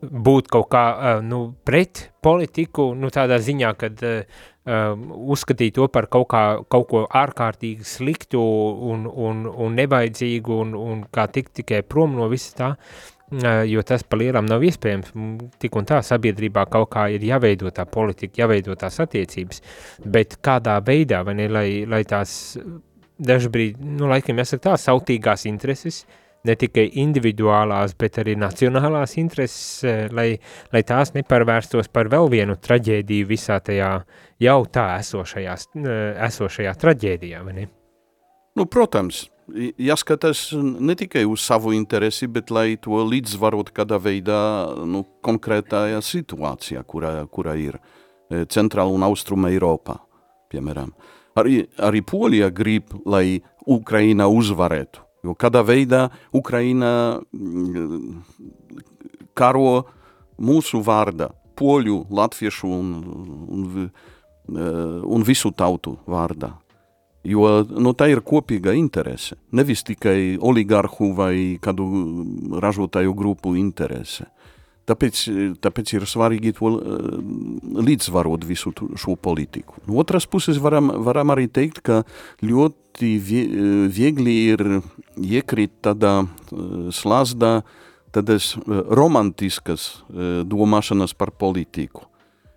būt 0.00 0.48
kaut 0.48 0.70
kā 0.72 0.84
nu, 1.24 1.42
pret 1.66 2.06
politiku, 2.24 2.90
nu, 2.96 3.10
tādā 3.12 3.36
ziņā, 3.42 3.72
kad 3.78 4.00
um, 4.00 5.04
uzskatīt 5.34 5.76
to 5.76 5.88
par 5.92 6.08
kaut, 6.12 6.28
kā, 6.32 6.42
kaut 6.72 6.88
ko 6.90 7.04
ārkārtīgi 7.06 7.86
sliktu 7.86 8.40
un, 8.40 9.06
un, 9.06 9.44
un 9.50 9.78
nevajadzīgu 9.78 10.60
un, 10.64 10.74
un 10.74 11.02
kā 11.12 11.28
tikt 11.32 11.58
tikai 11.60 11.82
prom 11.86 12.16
no 12.18 12.28
visa 12.32 12.56
tā, 12.56 12.70
jo 13.70 13.82
tas 13.86 14.02
pa 14.02 14.18
lielam 14.18 14.48
nav 14.50 14.64
iespējams. 14.66 15.12
Tik 15.62 15.76
un 15.78 15.88
tā 15.88 16.00
sabiedrībā 16.06 16.66
kaut 16.70 16.90
kā 16.94 17.08
ir 17.14 17.24
jāveido 17.24 17.70
tā 17.74 17.86
politika, 17.86 18.42
jāveido 18.42 18.74
tās 18.78 19.00
attiecības, 19.02 19.62
bet 20.04 20.38
kādā 20.44 20.78
veidā, 20.86 21.22
vai 21.26 21.36
ne, 21.38 21.50
lai, 21.52 21.68
lai 21.88 22.02
tās 22.08 22.56
dažbrīd, 23.20 23.78
nu, 23.84 24.08
laikam 24.10 24.40
jāsaka 24.40 24.70
tā, 24.70 24.76
sautīgās 24.80 25.46
intereses, 25.50 26.04
ne 26.48 26.56
tikai 26.56 26.86
individuālās, 27.02 27.92
bet 28.00 28.18
arī 28.22 28.34
nacionālās 28.40 29.16
intereses, 29.20 29.84
lai, 30.16 30.30
lai 30.72 30.82
tās 30.88 31.12
neparvērstos 31.16 31.90
par 31.92 32.08
vēl 32.12 32.30
vienu 32.32 32.56
traģēdiju 32.56 33.28
visā 33.28 33.60
tajā 33.64 33.90
jau 34.40 34.60
tā 34.72 34.86
esošajā, 35.02 35.58
esošajā 36.30 36.72
traģēdijā, 36.80 37.44
vai 37.44 37.58
ne? 37.58 37.68
Nu, 38.56 38.66
protams, 38.66 39.28
jāskatās 39.80 40.50
ne 40.56 40.96
tikai 40.98 41.24
uz 41.28 41.44
savu 41.44 41.74
interesi, 41.76 42.28
bet 42.30 42.50
lai 42.50 42.76
to 42.82 43.02
līdzvarot 43.06 43.72
kādā 43.76 44.00
veidā 44.02 44.40
nu, 44.86 45.04
konkrētajā 45.24 46.00
situācijā, 46.04 46.84
kurā, 46.86 47.14
kurā 47.32 47.56
ir 47.58 47.78
eh, 47.80 48.46
centrāla 48.50 48.94
un 48.94 49.06
austruma 49.06 49.52
Eiropā, 49.52 50.00
piemēram. 50.52 50.94
Arī, 51.40 51.62
arī 51.78 52.02
Polija 52.02 52.50
grib, 52.50 52.90
lai 53.06 53.40
Ukraina 53.70 54.26
uzvarētu 54.28 55.10
Jo 55.24 55.34
kādā 55.36 55.60
veidā 55.66 56.06
Ukraina 56.32 57.20
mm, 57.32 58.22
karo 59.36 59.84
mūsu 60.40 60.80
vārdā, 60.84 61.28
poļu, 61.60 62.06
latviešu 62.08 62.70
un, 62.72 62.94
un, 63.52 63.66
eh, 63.84 65.04
un 65.04 65.26
visu 65.26 65.52
tautu 65.52 65.98
vārdā. 66.08 66.54
Jo 67.26 67.60
nu, 67.68 67.92
tā 67.92 68.08
ir 68.08 68.22
kopīga 68.24 68.72
interese, 68.72 69.36
nevis 69.52 69.82
tikai 69.84 70.38
oligarhu 70.40 71.10
vai 71.18 71.34
kādu 71.60 71.84
ražotāju 72.62 73.12
grupu 73.16 73.52
interese. 73.60 74.30
Tāpēc, 74.88 75.20
tāpēc 75.62 75.92
ir 75.94 76.06
svarīgi 76.08 76.54
to 76.56 76.70
eh, 76.74 77.10
līdzvarot 77.86 78.46
visu 78.48 78.72
šo 78.98 79.14
politiku. 79.20 79.78
No 79.86 80.00
otras 80.02 80.26
puses 80.26 80.58
varam, 80.62 80.90
varam 81.04 81.30
arī 81.34 81.46
teikt, 81.52 81.82
ka 81.84 82.00
ļoti 82.42 83.12
viegli 83.92 84.36
ir 84.50 84.64
iekrīt 85.20 85.76
tādā 85.86 86.14
eh, 86.24 86.88
slazdā, 86.96 87.60
tādas 88.10 88.54
eh, 88.56 88.80
romantiskas 88.90 90.00
domāšanas 90.50 91.14
par 91.14 91.36
politiku, 91.38 92.08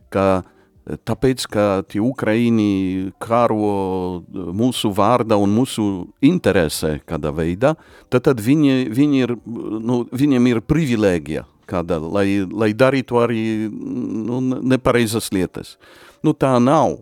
ka 0.09 0.41
tāpēc, 0.83 1.45
ka 1.51 1.65
tie 1.87 2.01
Ukraini 2.03 3.11
kāro 3.23 4.23
mūsu 4.29 4.91
vārda 4.95 5.37
un 5.39 5.53
mūsu 5.55 5.85
interesē 6.23 6.97
kādā 7.07 7.31
veidā, 7.35 7.73
tad, 8.11 8.25
tad 8.27 8.43
viņi, 8.43 8.89
viņi 8.91 9.23
ir, 9.25 9.35
nu, 9.45 10.03
viņiem 10.11 10.51
ir 10.51 10.61
privilēģija 10.67 11.45
kāda, 11.69 11.99
lai, 12.03 12.43
lai 12.51 12.73
darītu 12.75 13.19
arī 13.21 13.43
nu, 13.71 14.41
nepareizas 14.43 15.31
lietas. 15.35 15.77
Nu, 16.23 16.35
tā 16.35 16.55
nav. 16.59 16.99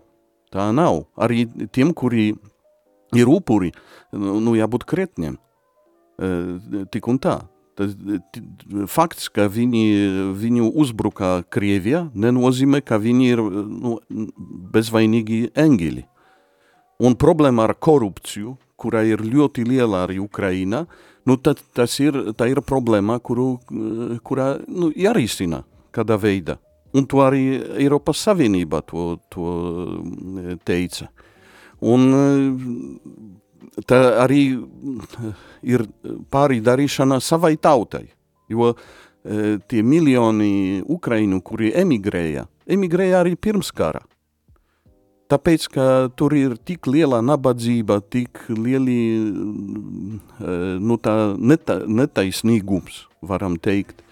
Tā 0.52 0.70
nav. 0.76 1.06
Arī 1.16 1.46
tiem, 1.74 1.94
kuri 1.96 2.32
ir 3.18 3.32
upuri, 3.32 3.72
nu, 4.14 4.40
nu 4.44 4.56
jābūt 4.58 4.86
kretņiem. 4.88 5.38
E, 6.22 6.32
tik 6.94 7.08
un 7.12 7.20
tā. 7.22 7.40
Tas, 7.80 7.94
fakts, 8.92 9.30
ka 9.32 9.48
viņi, 9.51 9.84
viņu 10.36 10.72
uzbruka 10.84 11.40
Krievijā, 11.54 12.06
nenozīmē, 12.13 12.82
ka 12.84 13.00
viņi 13.01 13.30
ir 13.32 13.42
nu, 13.42 13.96
bezvainīgi 14.75 15.46
eņģeļi. 15.56 16.04
Un 17.01 17.16
problēma 17.18 17.66
ar 17.70 17.75
korupciju, 17.80 18.58
kura 18.82 19.06
ir 19.08 19.24
ļoti 19.24 19.63
liela 19.66 20.04
arī 20.06 20.20
Ukrainā, 20.22 20.84
nu, 21.25 21.38
tad 21.38 21.62
tas 21.78 21.96
ir, 22.04 22.18
tā 22.38 22.50
ir 22.51 22.62
problēma, 22.66 23.20
kuru, 23.24 23.56
kurā 24.25 24.54
nu, 24.68 24.92
jārisina 24.98 25.63
kādā 25.96 26.20
veidā. 26.22 26.58
Un 26.92 27.08
to 27.08 27.22
arī 27.24 27.56
Eiropas 27.80 28.20
Savienība 28.25 28.82
to, 28.84 29.16
to 29.32 29.51
teica. 30.68 31.08
Un 31.82 32.04
tā 33.88 34.00
arī 34.22 34.44
ir 35.63 35.86
pārīdarīšana 36.34 37.22
savai 37.24 37.56
tautai, 37.62 38.06
jo 38.51 38.74
e, 38.74 39.58
tie 39.68 39.84
miljoni 39.84 40.82
Ukrainu, 40.84 41.42
kuri 41.46 41.72
emigrēja, 41.80 42.48
emigrēja 42.68 43.22
arī 43.24 43.38
pirms 43.40 43.72
kara. 43.75 44.04
Tāpēc, 45.32 45.70
ka 45.72 45.86
tur 46.20 46.36
ir 46.36 46.58
tik 46.60 46.90
liela 46.92 47.22
nabadzība, 47.24 48.01
tik 48.12 48.44
lieli 48.51 49.00
e, 49.16 50.56
nu, 50.84 51.00
tā 51.00 51.16
neta, 51.40 51.80
netaisnīgums, 51.88 53.06
varam 53.24 53.56
teikt, 53.56 54.04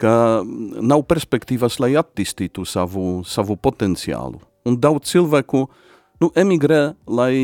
ka 0.00 0.42
nav 0.44 1.06
perspektīvas, 1.08 1.78
lai 1.80 1.94
attīstītu 2.00 2.66
savu, 2.68 3.22
savu 3.24 3.56
potenciālu. 3.56 4.40
Un 4.68 4.76
daudz 4.76 5.08
cilvēku 5.08 5.64
uh, 5.64 5.89
nu, 6.20 6.28
emigrē, 6.36 6.80
lai 7.08 7.34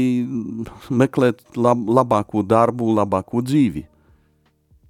meklētu 0.90 1.56
lab, 1.60 1.82
labāko 1.98 2.44
darbu, 2.46 2.92
labāko 2.98 3.42
dzīvi. 3.44 3.86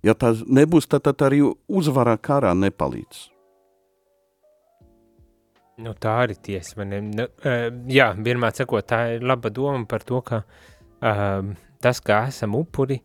Ja 0.07 0.15
tas 0.15 0.43
nebūs, 0.47 0.87
tad, 0.91 1.07
tad 1.07 1.25
arī 1.27 1.41
uzvara 1.67 2.17
karā 2.19 2.53
nepalīdz. 2.55 3.25
Nu, 5.83 5.93
tā 6.01 6.15
arī 6.25 6.39
tiesa. 6.41 6.79
Man, 6.81 6.95
nu, 7.13 7.27
jā, 7.93 8.13
vienmēr 8.17 8.55
sakot, 8.57 8.87
tā 8.89 9.03
ir 9.17 9.27
laba 9.27 9.51
doma 9.53 9.85
par 9.89 10.07
to, 10.09 10.23
ka 10.25 10.41
uh, 10.47 11.51
tas, 11.85 12.01
kā 12.01 12.23
esam 12.31 12.57
upuri, 12.57 12.97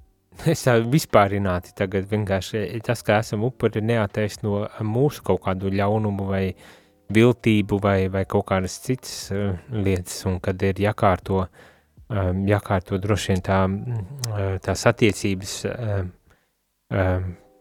es 0.52 0.62
vispārināti 0.92 1.74
tagad 1.76 2.06
vienkārši 2.12 2.82
tas, 2.86 3.02
kā 3.06 3.18
esam 3.24 3.48
upuri, 3.48 3.82
neataisno 3.82 4.68
mūsu 4.86 5.24
kaut 5.26 5.42
kādu 5.48 5.72
ļaunumu 5.74 6.28
vai 6.28 6.44
uh, 6.52 6.68
viltību 7.14 7.80
vai, 7.82 7.98
vai 8.12 8.24
kaut 8.28 8.46
kādas 8.50 8.78
citas 8.84 9.14
uh, 9.34 9.52
lietas, 9.74 10.18
un 10.30 10.38
kad 10.42 10.62
ir 10.66 10.80
jākārto, 10.82 11.44
um, 12.08 12.42
jākārto 12.48 12.98
droši 13.02 13.32
vien 13.32 13.44
tā, 13.46 13.60
uh, 13.66 14.56
tās 14.64 14.86
attiecības, 14.90 15.60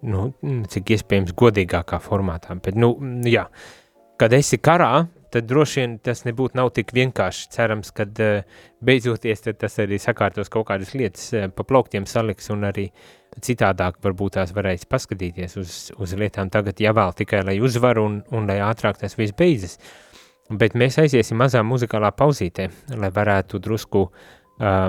nu, 0.10 0.22
cik 0.74 0.96
iespējams 0.96 1.36
godīgākā 1.38 2.00
formātā. 2.02 2.56
Bet, 2.64 2.78
nu, 2.80 2.96
jā, 3.30 3.44
kad 4.18 4.34
esi 4.34 4.58
karā, 4.58 5.06
tad 5.30 5.46
droši 5.46 5.84
vien 5.84 5.96
tas 6.02 6.24
nebūtu 6.26 6.58
nav 6.58 6.72
tik 6.74 6.94
vienkārši. 6.96 7.50
Cerams, 7.54 7.92
ka 7.96 8.08
beidzoties 8.86 9.46
tas 9.52 9.80
arī 9.84 10.00
sakārtos 10.02 10.50
kaut 10.50 10.68
kādas 10.72 10.96
lietas, 10.98 11.30
pa 11.56 11.66
plauktiem 11.68 12.08
saliks 12.10 12.50
un 12.54 12.66
arī 12.70 12.90
citādāk 13.44 14.00
varbūt 14.04 14.38
tās 14.38 14.54
varēs 14.56 14.86
paskatīties 14.90 15.58
uz, 15.60 15.74
uz 16.00 16.14
lietām 16.18 16.52
tagad, 16.54 16.80
ja 16.82 16.94
vēl 16.96 17.14
tikai 17.18 17.44
lai 17.48 17.58
uzvar 17.64 18.00
un, 18.02 18.22
un 18.36 18.48
lai 18.50 18.60
ātrāk 18.66 19.00
tas 19.02 19.18
viss 19.20 19.36
beidzas. 19.38 19.78
Bet 20.50 20.74
mēs 20.74 20.98
aiziesim 21.02 21.38
mazā 21.38 21.62
muzikālā 21.66 22.10
pauzītē, 22.18 22.70
lai 22.98 23.12
varētu 23.14 23.60
drusku 23.62 24.08
uh, 24.08 24.88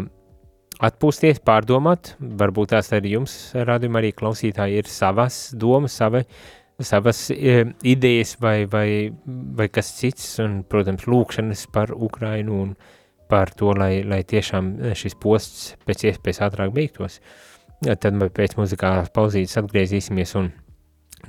atpūsties, 0.81 1.43
pārdomāt, 1.45 2.15
varbūt 2.19 2.73
tās 2.73 2.89
arī 2.97 3.17
jums, 3.19 3.35
rādījumā 3.55 4.01
arī 4.01 4.15
klausītāji, 4.17 4.81
ir 4.81 4.89
savas 4.89 5.51
domas, 5.53 5.99
savi, 6.01 6.25
savas 6.81 7.27
uh, 7.35 7.75
idejas 7.85 8.39
vai, 8.41 8.65
vai, 8.73 8.89
vai 9.61 9.69
kas 9.69 9.93
cits, 9.99 10.33
un, 10.41 10.63
protams, 10.65 11.05
lūkšanas 11.05 11.67
par 11.75 11.93
Ukrainu 11.93 12.63
un 12.65 12.75
par 13.31 13.53
to, 13.55 13.75
lai, 13.77 14.01
lai 14.03 14.25
tiešām 14.27 14.73
šis 14.97 15.15
posts 15.21 15.75
pēc 15.87 16.09
iespējas 16.09 16.41
ātrāk 16.49 16.73
beigtos. 16.75 17.21
Uh, 17.21 17.50
Tad 17.81 18.13
pēc 18.37 18.59
muzikālās 18.59 19.09
pauzītes 19.15 19.57
atgriezīsimies 19.57 20.35
un 20.37 20.51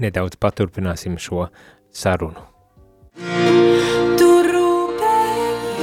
nedaudz 0.04 0.36
paturpināsim 0.36 1.16
šo 1.16 1.46
sarunu. 1.96 2.44
Tu 4.20 4.28
rūpējies, 4.50 5.80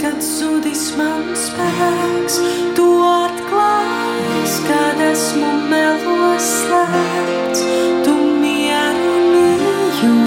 kad 0.00 0.16
zudis 0.24 0.88
man 0.96 1.28
spēks, 1.36 2.40
tu 2.78 2.88
atklājies, 3.04 4.58
kad 4.64 5.06
esmu 5.12 5.52
melos 5.68 6.50
slēgts, 6.64 7.64
tu 8.08 8.16
mierini, 8.40 9.48
jo 10.00 10.18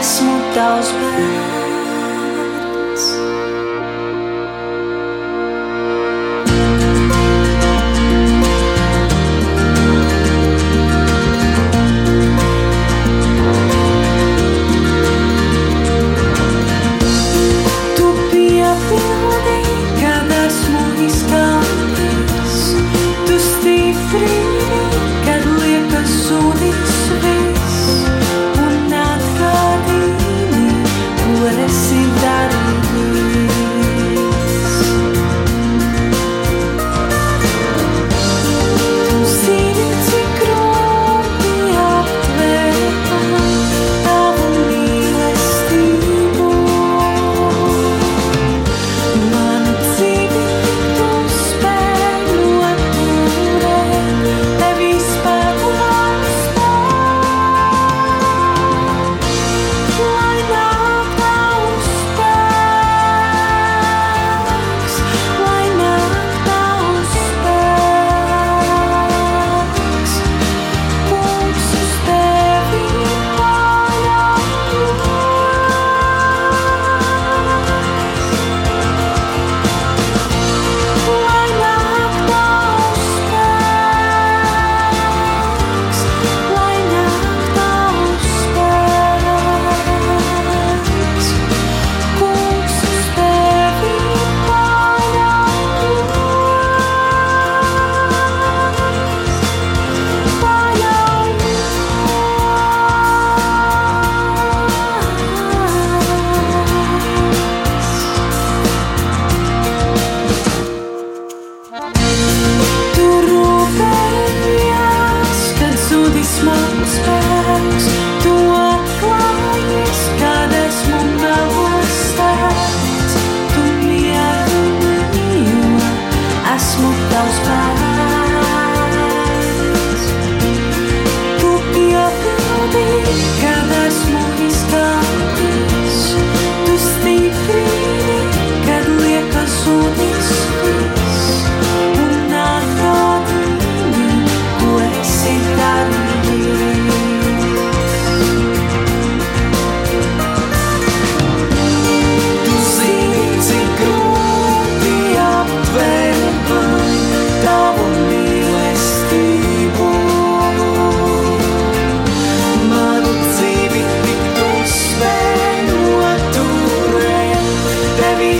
esmu 0.00 0.36
tavs 0.56 0.96
bērns. 0.96 1.51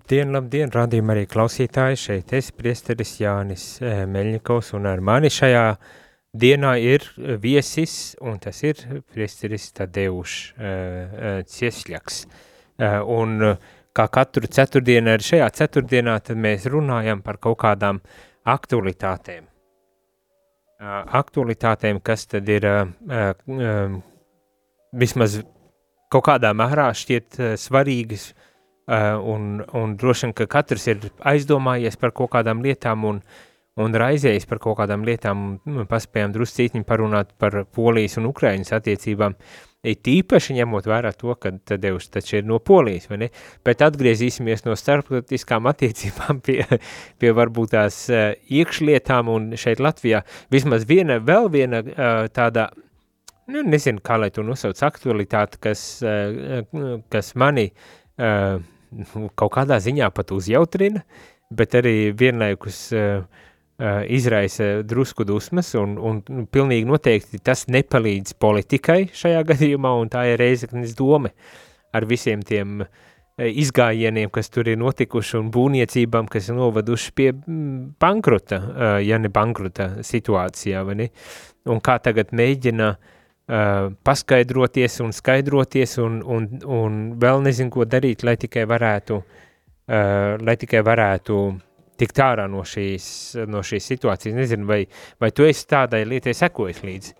Labdien, 0.06 0.28
labdien, 0.30 0.70
radījumā 0.70 1.16
arī 1.16 1.22
klausītāji, 1.26 1.96
šeit 1.98 2.30
es, 2.38 2.52
priesteris 2.54 3.16
Jānis 3.18 3.64
eh, 3.82 4.04
Meļņikovs, 4.06 4.68
un 4.78 4.86
ar 4.86 5.02
mani 5.02 5.26
šajā 5.34 5.64
dienā 6.30 6.76
ir 6.78 7.02
eh, 7.02 7.32
viesis, 7.42 8.14
un 8.22 8.38
tas 8.38 8.62
ir 8.62 8.84
priesteris 9.10 9.66
Tadeuš 9.74 10.36
uh, 10.54 11.42
Ciesļaks. 11.50 12.20
Un 13.16 13.34
kā 13.98 14.06
katru 14.14 14.46
ceturtdienu, 14.46 15.10
arī 15.16 15.26
šajā 15.32 15.50
ceturtdienā, 15.58 16.20
tad 16.22 16.38
mēs 16.38 16.70
runājam 16.70 17.26
par 17.26 17.42
kaut 17.42 17.58
kādām 17.66 17.98
aktualitātēm. 18.46 19.50
Aktualitātēm, 21.18 21.98
kas 21.98 22.28
tad 22.30 22.46
ir 22.46 22.70
um, 22.70 24.02
vismaz 24.94 25.40
kaut 26.14 26.30
kādā 26.30 26.54
mērā 26.54 26.92
šķiet 26.94 27.42
svarīgas, 27.58 28.30
un, 28.86 29.64
un 29.74 29.96
droši 29.98 30.26
vien, 30.26 30.34
ka 30.38 30.46
katrs 30.50 30.86
ir 30.92 31.10
aizdomājies 31.26 31.98
par 31.98 32.12
kaut 32.14 32.30
kādām 32.36 32.62
lietām 32.62 33.04
un, 33.08 33.22
un 33.82 33.96
raizējies 34.02 34.46
par 34.48 34.60
kaut 34.62 34.78
kādām 34.80 35.04
lietām, 35.06 35.46
un 35.66 35.78
nu, 35.80 35.86
paspējām 35.90 36.34
druscītņi 36.36 36.84
parunāt 36.86 37.34
par 37.40 37.64
Polijas 37.74 38.16
un 38.20 38.28
Ukrainas 38.30 38.72
attiecībām, 38.76 39.34
it 39.86 40.08
īpaši 40.10 40.56
ņemot 40.56 40.86
vērā 40.88 41.12
to, 41.18 41.34
ka 41.38 41.52
Tadeuš 41.70 42.08
taču 42.14 42.38
ir 42.40 42.46
no 42.48 42.58
Polijas, 42.58 43.08
vai 43.10 43.20
ne? 43.24 43.28
Bet 43.66 43.84
atgriezīsimies 43.86 44.64
no 44.66 44.76
starptautiskām 44.78 45.66
attiecībām 45.72 46.40
pie, 46.46 46.62
pie 47.20 47.34
varbūt 47.36 47.74
tās 47.74 48.00
uh, 48.10 48.32
iekšlietām. 48.50 49.30
Un 49.30 49.52
šeit 49.58 49.82
Latvijā 49.82 50.22
vismaz 50.54 50.86
viena, 50.88 51.20
vēl 51.22 51.50
viena 51.54 51.82
uh, 51.82 52.22
tāda, 52.34 52.68
nu, 53.50 53.62
nezinu, 53.66 54.02
kā 54.02 54.18
lai 54.22 54.32
to 54.34 54.46
nosauc, 54.46 54.80
aktualitāte, 54.88 55.60
kas, 55.62 55.84
kas 57.12 57.34
mani 57.38 57.68
uh, 57.70 58.56
nu, 58.96 59.28
kaut 59.38 59.54
kādā 59.56 59.78
ziņā 59.82 60.08
pat 60.14 60.32
uzjautrina, 60.36 61.02
bet 61.54 61.76
arī 61.78 62.12
vienlaikus 62.16 62.80
uh, 62.96 63.24
uh, 63.24 64.02
izraisa 64.12 64.82
drusku 64.86 65.26
dusmas, 65.28 65.74
un, 65.78 65.96
un 65.98 66.22
nu, 66.28 66.46
pilnīgi 66.50 66.88
noteikti 66.88 67.42
tas 67.44 67.66
nepalīdz 67.72 68.36
politikai 68.42 69.06
šajā 69.14 69.42
gadījumā, 69.52 69.94
un 70.00 70.12
tā 70.12 70.26
ir 70.32 70.40
Reizeknes 70.42 70.96
dome 70.98 71.34
ar 71.96 72.06
visiem 72.08 72.42
tiem 72.46 72.82
uh, 72.84 73.02
izgājieniem, 73.36 74.30
kas 74.34 74.50
tur 74.52 74.68
ir 74.72 74.80
notikuši, 74.80 75.36
un 75.40 75.50
būvniecībām, 75.54 76.30
kas 76.32 76.50
ir 76.50 76.58
novaduši 76.58 77.12
pie 77.16 77.30
mm, 77.34 77.82
bankrota, 78.00 78.62
ja 79.04 79.20
ne 79.20 79.28
bankrota 79.32 79.96
situācijā, 80.06 80.86
ne? 80.96 81.10
Un 81.66 81.82
kā 81.84 81.98
tagad 82.00 82.30
mēģina 82.36 82.88
uh, 82.94 83.12
Uh, 83.46 83.92
paskaidroties 84.02 84.96
un 85.04 85.12
skaidroties 85.14 85.92
un, 86.02 86.16
un, 86.26 86.48
un 86.66 86.96
vēl 87.22 87.44
nezinu, 87.44 87.70
ko 87.70 87.84
darīt, 87.86 88.24
lai 88.26 88.34
tikai 88.42 88.64
varētu, 88.66 89.20
uh, 89.22 90.32
lai 90.42 90.56
tikai 90.58 90.80
varētu 90.82 91.36
tikt 92.00 92.18
ārā 92.24 92.48
no 92.50 92.64
šīs, 92.66 93.06
no 93.46 93.62
šīs 93.62 93.86
situācijas. 93.92 94.34
Nezinu, 94.34 94.66
vai, 94.66 94.80
vai 95.22 95.30
tu 95.30 95.46
esi 95.46 95.62
tādai 95.70 96.02
lietai 96.08 96.34
sekojis 96.34 96.82
līdzi? 96.82 97.14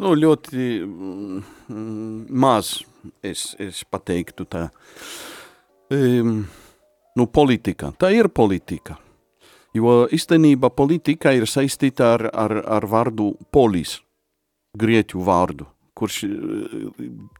Nu, 0.00 0.14
ļoti 0.16 0.64
mm, 0.80 2.32
maz 2.40 2.78
es, 3.22 3.50
es 3.60 3.82
pateiktu 3.84 4.46
tā. 4.48 4.66
Um, 5.92 6.44
nu, 7.20 7.26
politika. 7.26 7.92
Tā 8.00 8.12
ir 8.16 8.30
politika. 8.32 8.96
Jo 9.76 10.06
īstenībā 10.10 10.72
politika 10.74 11.34
ir 11.36 11.44
saistīta 11.46 12.14
ar, 12.16 12.30
ar, 12.32 12.56
ar 12.80 12.86
vārdu 12.90 13.34
polis, 13.52 14.00
grieķu 14.78 15.22
vārdu, 15.26 15.66
kurš 15.98 16.22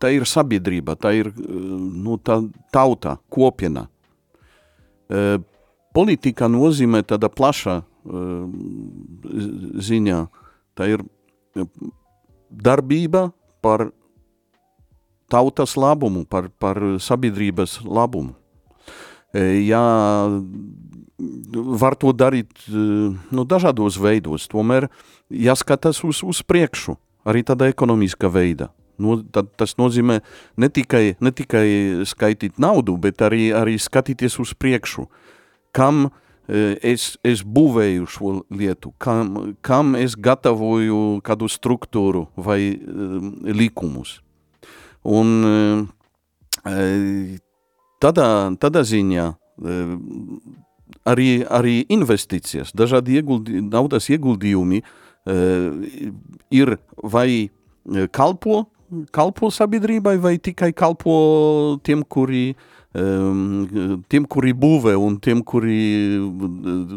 tā 0.02 0.10
ir 0.14 0.26
sabiedrība, 0.26 0.96
tā 0.98 1.14
ir 1.18 1.30
nu, 1.36 2.18
tā 2.18 2.40
tauta, 2.74 3.18
kopiena. 3.30 3.86
Uh, 5.10 5.38
politika 5.94 6.48
nozīmē 6.50 7.02
tāda 7.06 7.30
plaša 7.32 7.80
ziņā. 9.90 10.20
Tā 10.78 10.88
ir 10.88 11.04
darbība 12.50 13.30
par 13.60 13.90
tautas 15.30 15.76
labumu, 15.78 16.24
par, 16.24 16.48
par 16.58 16.80
sabiedrības 17.02 17.80
labumu. 17.84 18.34
Jā, 19.34 19.82
var 21.54 21.94
to 22.00 22.10
darīt 22.16 22.64
nu, 22.66 23.44
dažādos 23.46 24.00
veidos, 24.00 24.48
tomēr 24.50 24.88
jāskatās 25.30 26.02
uz, 26.06 26.24
uz 26.26 26.40
priekšu, 26.42 26.96
arī 27.24 27.42
tādā 27.46 27.68
ekonomiskā 27.70 28.30
veidā. 28.32 28.70
No, 29.00 29.16
tad, 29.32 29.48
tas 29.56 29.76
nozīmē 29.80 30.20
ne 30.60 30.68
tikai, 30.68 31.16
ne 31.24 31.32
tikai 31.32 31.66
skaitīt 32.08 32.60
naudu, 32.60 32.98
bet 33.00 33.22
arī, 33.24 33.48
arī 33.56 33.78
skatīties 33.80 34.36
uz 34.42 34.52
priekšu, 34.52 35.06
kam 35.72 36.10
es, 36.50 37.14
es 37.24 37.42
būvēju 37.46 38.08
šo 38.10 38.32
lietu, 38.52 38.92
kam, 39.00 39.54
kam 39.64 39.94
es 39.96 40.16
gatavoju 40.18 41.20
kādu 41.24 41.48
struktūru 41.48 42.26
vai 42.36 42.74
um, 42.74 43.32
likumus. 43.46 44.18
Un 45.06 45.36
uh, 45.48 46.72
tādā, 48.02 48.28
tādā 48.60 48.82
ziņā 48.84 49.28
uh, 49.30 49.94
arī, 51.08 51.30
arī 51.48 51.76
investīcijas, 51.88 52.74
dažādi 52.76 53.16
ieguldi, 53.20 53.62
naudas 53.64 54.10
ieguldījumi 54.12 54.82
uh, 54.82 54.90
ir 55.26 56.76
vai 57.02 57.30
kalpo, 58.12 58.64
kalpo 59.12 59.50
sabiedrībai 59.52 60.16
vai 60.18 60.38
tikai 60.38 60.72
kalpo 60.72 61.78
tiem, 61.84 62.02
kuri 62.02 62.54
tiem, 62.90 64.24
kuri 64.26 64.52
būvē 64.52 64.96
un 64.98 65.18
tiem, 65.22 65.44
kuri, 65.46 66.18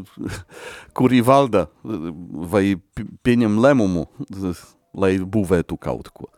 kuri 0.98 1.22
valda 1.22 1.68
vai 1.84 2.80
pieņem 3.24 3.60
lēmumu, 3.62 4.08
lai 4.98 5.18
būvētu 5.20 5.78
kaut 5.78 6.10
ko. 6.10 6.32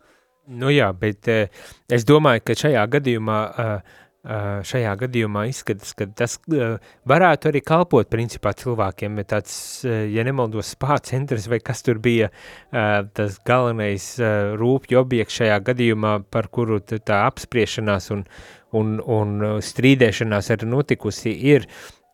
Nu 0.45 0.69
jā, 0.69 0.91
bet 0.93 1.25
uh, 1.31 1.47
es 1.89 2.05
domāju, 2.05 2.43
ka 2.45 2.53
šajā 2.53 2.83
gadījumā, 2.97 3.37
uh, 3.49 4.03
šajā 4.25 4.93
gadījumā 5.03 5.45
izskatās, 5.51 5.93
ka 5.97 6.07
tas 6.17 6.37
uh, 6.49 6.77
varētu 7.05 7.51
arī 7.51 7.61
kalpot 7.65 8.09
principā 8.09 8.55
cilvēkiem, 8.57 9.19
bet 9.19 9.29
tāds, 9.33 9.55
uh, 9.85 10.03
ja 10.09 10.25
nemaldos, 10.25 10.71
spā 10.73 10.97
centrs 11.05 11.45
vai 11.51 11.59
kas 11.61 11.85
tur 11.85 11.99
bija 12.01 12.31
uh, 12.31 13.05
tas 13.13 13.37
galvenais 13.45 14.07
uh, 14.19 14.55
rūpju 14.57 15.01
objekts 15.01 15.37
šajā 15.41 15.59
gadījumā, 15.69 16.15
par 16.33 16.49
kuru 16.49 16.79
tā 16.81 17.21
apspriešanās 17.27 18.09
un, 18.15 18.25
un, 18.73 18.97
un 18.99 19.37
strīdēšanās 19.61 20.51
ir 20.55 20.67
notikusi, 20.69 21.35
ir. 21.53 21.69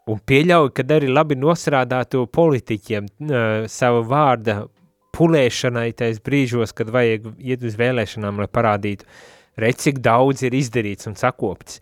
Un 0.10 0.18
pieļauju, 0.28 0.72
ka 0.76 0.84
arī 0.98 1.08
labi 1.12 1.38
nosrādātu 1.40 2.26
politiķiem 2.34 3.08
uh, 3.08 3.42
savu 3.72 4.04
vārda 4.10 4.64
pulēšanai 5.16 5.92
tais 5.98 6.20
brīžos, 6.24 6.74
kad 6.76 6.90
vajag 6.92 7.28
iet 7.40 7.64
uz 7.68 7.78
vēlēšanām, 7.80 8.42
lai 8.42 8.50
parādītu, 8.52 9.08
redz, 9.60 9.88
cik 9.88 10.00
daudz 10.04 10.46
ir 10.48 10.56
izdarīts 10.56 11.10
un 11.10 11.18
sakopts. 11.20 11.82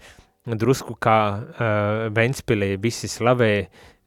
Drusku 0.50 0.96
kā 0.98 1.20
uh, 1.38 2.10
Ventspilī 2.16 2.76
visi 2.82 3.10
slavē 3.12 3.54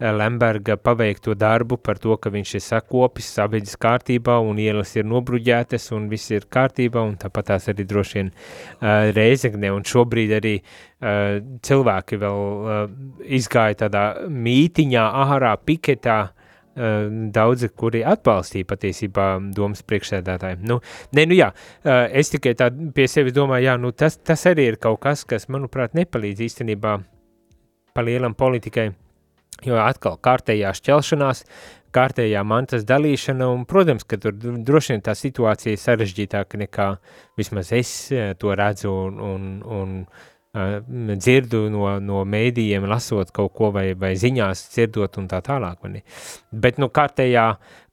Lemberga 0.02 0.74
paveikto 0.76 1.36
darbu 1.38 1.76
par 1.78 2.00
to, 2.02 2.16
ka 2.18 2.32
viņš 2.34 2.54
ir 2.58 2.62
sakopis 2.64 3.28
sabiedris 3.36 3.76
kārtībā 3.78 4.40
un 4.42 4.58
ielas 4.58 4.96
ir 4.96 5.06
nobruģētas 5.06 5.92
un 5.94 6.08
viss 6.10 6.32
ir 6.34 6.48
kārtībā 6.50 7.04
un 7.06 7.14
tāpat 7.20 7.52
tās 7.52 7.68
arī 7.70 7.86
droši 7.86 8.18
vien 8.18 8.32
uh, 8.32 9.12
Reizegnē 9.14 9.70
un 9.70 9.86
šobrīd 9.86 10.34
arī 10.40 10.56
uh, 10.58 11.38
cilvēki 11.62 12.18
vēl 12.24 12.42
uh, 12.42 12.84
izgāja 13.38 13.84
tādā 13.84 14.06
mītiņā, 14.26 15.06
ārā, 15.28 15.54
piketā, 15.62 16.18
uh, 16.26 16.41
daudzi, 16.74 17.68
kuri 17.76 18.00
atbalstīja 18.08 18.68
patiesībā 18.70 19.26
domas 19.56 19.82
priekšsēdētāji. 19.84 20.62
Nu, 20.68 20.78
ne, 21.12 21.26
nu 21.28 21.36
jā, 21.36 21.50
uh, 21.52 22.06
es 22.08 22.32
tikai 22.32 22.54
tā 22.58 22.70
pie 22.96 23.08
sevis 23.10 23.36
domāju, 23.36 23.68
jā, 23.68 23.76
nu 23.80 23.92
tas, 23.92 24.16
tas 24.16 24.46
arī 24.48 24.70
ir 24.72 24.80
kaut 24.80 25.02
kas, 25.04 25.26
kas, 25.28 25.50
manuprāt, 25.52 25.96
nepalīdz 25.98 26.46
īstenībā 26.48 26.96
pa 27.92 28.04
lielam 28.04 28.34
politikai, 28.38 28.88
jo 29.66 29.76
atkal 29.82 30.16
kārtējā 30.24 30.72
šķelšanās, 30.78 31.44
kārtējā 31.92 32.42
mantas 32.48 32.86
dalīšana, 32.88 33.48
un, 33.52 33.66
protams, 33.68 34.06
ka 34.08 34.16
tur 34.20 34.32
droši 34.40 34.94
vien 34.94 35.04
tā 35.04 35.14
situācija 35.18 35.76
ir 35.76 35.82
sarežģītāka 35.82 36.60
nekā 36.64 36.88
vismaz 37.38 37.72
es 37.76 37.92
eh, 38.12 38.32
to 38.40 38.54
redzu 38.56 38.92
un, 38.92 39.20
un, 39.20 39.50
un 39.62 39.96
dzirdu 40.52 41.62
no, 41.72 41.86
no 42.04 42.22
mēdījiem, 42.28 42.84
lasot 42.84 43.30
kaut 43.32 43.54
ko 43.56 43.70
vai, 43.72 43.92
vai 43.96 44.12
ziņās 44.20 44.66
dzirdot 44.74 45.16
un 45.22 45.28
tā 45.30 45.40
tālāk. 45.44 45.78
Vai 45.80 46.02
Bet, 46.52 46.76
nu, 46.76 46.90
kārtējā, 46.92 47.46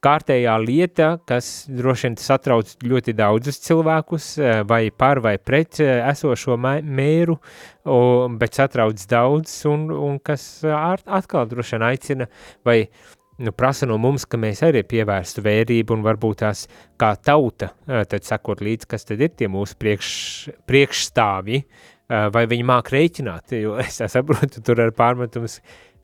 kārtējā 0.03 0.55
lieta, 0.59 1.07
kas 1.27 1.69
droši 1.71 2.09
vien 2.09 2.17
satrauc 2.19 2.73
ļoti 2.83 3.15
daudzus 3.15 3.61
cilvēkus, 3.63 4.27
vai 4.67 4.89
par 4.91 5.23
vai 5.23 5.37
pret 5.39 5.79
esošo 5.79 6.57
mēru, 6.59 7.37
bet 8.41 8.59
satrauc 8.59 9.07
daudz 9.07 9.53
un, 9.69 9.87
un 9.95 10.19
kas 10.19 10.49
atkal 10.67 11.47
droši 11.47 11.77
vien 11.77 11.87
aicina 11.87 12.27
vai 12.67 12.81
nu, 13.39 13.53
prasa 13.55 13.87
no 13.87 13.95
mums, 13.95 14.25
ka 14.27 14.35
mēs 14.35 14.65
arī 14.67 14.81
pievērstu 14.83 15.45
vērību 15.45 15.95
un 15.95 16.03
varbūt 16.03 16.41
tās 16.43 16.65
kā 16.99 17.13
tauta, 17.23 17.71
tad 17.87 18.27
sakot 18.27 18.59
līdz, 18.67 18.89
kas 18.91 19.07
tad 19.07 19.23
ir 19.23 19.31
tie 19.31 19.47
mūsu 19.47 19.79
priekš, 19.79 20.09
priekšstāvji, 20.67 21.63
vai 22.09 22.45
viņi 22.49 22.65
māk 22.65 22.91
rēķināt, 22.93 23.53
jo 23.59 23.77
es 23.81 24.01
saprotu, 24.11 24.63
tur 24.65 24.81
ir 24.81 24.93
pārmetums, 24.97 25.59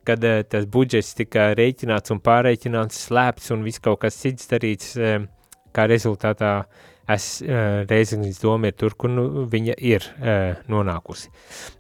kad 0.06 0.24
uh, 0.26 0.44
tas 0.48 0.68
budžets 0.70 1.16
tika 1.18 1.50
rēķināts 1.58 2.14
un 2.14 2.22
pārreķināts, 2.26 3.08
slēpts 3.08 3.54
un 3.56 3.66
viss 3.66 3.82
kaut 3.84 4.04
kas 4.04 4.20
cits 4.22 4.52
darīts, 4.52 4.94
uh, 5.00 5.24
kā 5.76 5.88
rezultātā 5.90 6.60
es 7.12 7.26
uh, 7.46 7.84
Reizeknis 7.90 8.40
doma 8.42 8.72
ir 8.72 8.76
tur, 8.80 8.96
kur 8.98 9.12
nu, 9.14 9.26
viņa 9.52 9.78
ir 9.86 10.06
uh, 10.18 10.58
nonākusi. 10.72 11.30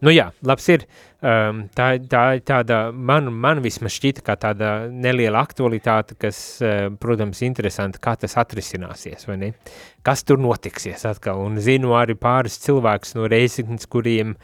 Nu 0.06 0.14
jā, 0.14 0.28
labs 0.46 0.68
ir, 0.70 0.86
um, 1.22 1.64
tā, 1.76 1.88
tā 2.12 2.24
tāda, 2.46 2.80
man, 2.94 3.32
man 3.34 3.64
vismaz 3.66 3.96
šķita 3.98 4.26
kā 4.26 4.38
tāda 4.42 4.74
neliela 4.92 5.42
aktualitāte, 5.46 6.18
kas, 6.22 6.42
uh, 6.62 6.92
protams, 7.02 7.42
interesanti, 7.48 8.02
kā 8.04 8.14
tas 8.22 8.38
atrisināsies, 8.42 9.26
vai 9.30 9.40
ne? 9.42 9.52
Kas 10.06 10.26
tur 10.28 10.42
notiksies 10.42 11.08
atkal, 11.10 11.42
un 11.48 11.58
zinu 11.64 11.96
arī 11.98 12.18
pāris 12.20 12.60
cilvēkus 12.66 13.18
no 13.18 13.30
Reizeknis, 13.32 13.90
kuriem, 13.90 14.36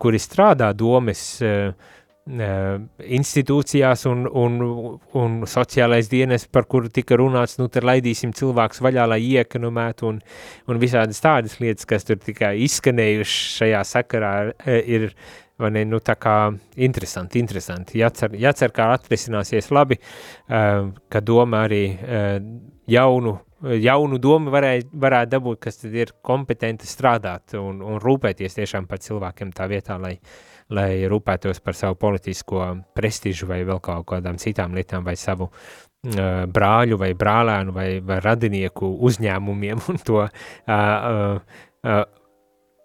kuri 0.00 0.22
strādā 0.22 0.72
domes, 0.72 1.26
uh, 1.44 2.00
institūcijās 2.24 4.06
un, 4.08 4.24
un, 4.32 4.54
un 5.20 5.36
sociālais 5.44 6.08
dienas, 6.08 6.46
par 6.48 6.64
kuru 6.64 6.88
tika 6.88 7.18
runāts, 7.20 7.58
nu, 7.60 7.68
tad 7.68 7.84
laidīsim 7.84 8.32
cilvēkus 8.32 8.80
vaļā, 8.80 9.04
lai 9.12 9.20
iekonomētu 9.20 10.08
un, 10.08 10.20
un 10.68 10.80
visādas 10.80 11.20
tādas 11.20 11.58
lietas, 11.60 11.84
kas 11.84 12.08
tur 12.08 12.16
tikai 12.16 12.54
izskanējuši 12.64 13.42
šajā 13.58 13.82
sakarā, 13.90 14.34
ir, 14.64 15.10
vai 15.60 15.70
ne, 15.76 15.84
nu, 15.84 16.00
tā 16.00 16.16
kā 16.16 16.38
interesanti, 16.80 17.44
interesanti. 17.44 18.00
Jācer, 18.00 18.32
jācer 18.40 18.72
kā 18.72 18.88
atrisināsies 18.96 19.68
labi, 19.74 20.00
ka 20.48 21.24
doma 21.24 21.66
arī 21.68 21.84
jaunu 22.88 23.36
jaunu 23.64 24.18
domu 24.20 24.52
varēja, 24.52 24.82
varētu 25.00 25.30
dabūt, 25.32 25.60
kas 25.66 25.78
tad 25.80 25.94
ir 25.96 26.10
kompetenti 26.24 26.88
strādāt 26.88 27.54
un, 27.56 27.78
un 27.84 28.00
rūpēties 28.02 28.58
tiešām 28.58 28.88
par 28.90 29.00
cilvēkiem 29.00 29.54
tā 29.56 29.68
vietā, 29.70 29.96
lai, 30.00 30.18
lai 30.72 31.04
rūpētos 31.10 31.60
par 31.64 31.76
savu 31.76 31.98
politisko 32.00 32.66
prestižu 32.96 33.48
vai 33.50 33.62
vēl 33.68 33.82
kaut 33.84 34.06
kādām 34.14 34.40
citām 34.40 34.74
lietām 34.76 35.04
vai 35.04 35.16
savu 35.20 35.50
uh, 35.50 36.44
brāļu 36.48 36.98
vai 37.00 37.12
brālēnu 37.18 37.74
vai, 37.76 37.88
vai 38.00 38.20
radinieku 38.24 38.94
uzņēmumiem 39.08 39.84
un 39.92 40.04
to 40.04 40.22
uh, 40.24 40.30
uh, 40.70 42.04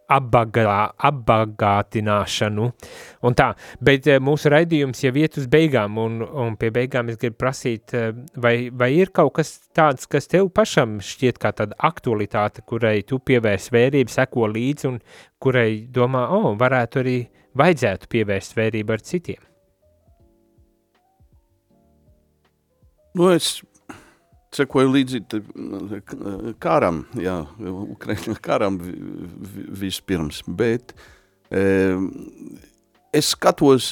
apbagā, 0.09 0.75
apbagātināšanu 1.09 2.67
un 3.27 3.37
tā, 3.37 3.49
bet 3.85 4.07
mūsu 4.23 4.51
raidījums 4.51 5.03
jau 5.03 5.13
iet 5.21 5.37
uz 5.39 5.47
beigām 5.51 5.99
un, 6.01 6.19
un 6.23 6.55
pie 6.59 6.71
beigām 6.73 7.11
es 7.13 7.19
gribu 7.21 7.37
prasīt, 7.43 7.93
vai, 8.35 8.55
vai 8.73 8.89
ir 8.97 9.13
kaut 9.15 9.35
kas 9.37 9.53
tāds, 9.75 10.09
kas 10.09 10.29
tev 10.31 10.49
pašam 10.55 10.97
šķiet 11.05 11.41
kā 11.41 11.53
tāda 11.55 11.77
aktualitāte, 11.91 12.65
kurai 12.65 12.99
tu 13.07 13.21
pievērs 13.21 13.69
vērību, 13.75 14.13
seko 14.13 14.49
līdzi 14.49 14.89
un 14.89 15.01
kurai 15.41 15.85
domā, 15.93 16.25
o, 16.33 16.41
oh, 16.41 16.57
varētu 16.59 17.03
arī 17.03 17.19
vajadzētu 17.59 18.09
pievērst 18.11 18.57
vērību 18.57 18.95
ar 18.95 19.05
citiem? 19.05 19.45
Nu, 23.17 23.31
es 23.33 23.59
sekoju 24.55 24.91
līdzi 24.93 25.21
karam, 26.61 27.03
jā, 27.19 27.37
Ukraiņa 27.59 28.35
karam 28.43 28.79
vispirms, 29.81 30.41
bet 30.47 30.93
e, 31.53 31.63
es 33.13 33.33
skatos 33.35 33.91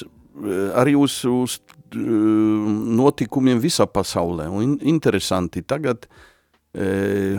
arī 0.78 0.94
uz, 0.98 1.20
uz 1.26 1.58
notikumiem 1.94 3.60
visā 3.62 3.86
pasaulē, 3.90 4.48
un 4.50 4.76
interesanti 4.86 5.62
tagad 5.66 6.08
e, 6.74 7.38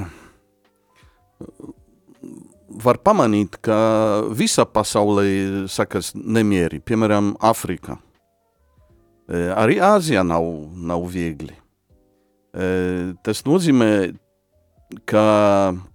var 2.70 3.00
pamanīt, 3.02 3.58
ka 3.66 3.80
visa 4.36 4.66
pasaulē 4.66 5.68
sakas 5.72 6.14
nemieri, 6.16 6.80
piemēram, 6.80 7.34
Afrika. 7.42 7.98
E, 9.30 9.50
arī 9.54 9.80
Āzijā 9.84 10.24
nav, 10.26 10.46
nav 10.74 11.06
viegli. 11.10 11.56
E, 12.54 13.14
tas 13.26 13.44
nozīmē, 13.46 13.92
ka 15.10 15.26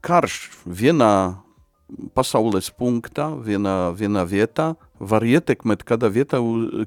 karš 0.06 0.38
vienā 0.66 1.14
pasaules 2.14 2.70
punktā, 2.74 3.28
vienā, 3.44 3.92
vienā 3.94 4.24
vietā 4.26 4.72
var 4.98 5.26
ietekmēt 5.26 5.82
kādā, 5.86 6.10
vietā, 6.10 6.40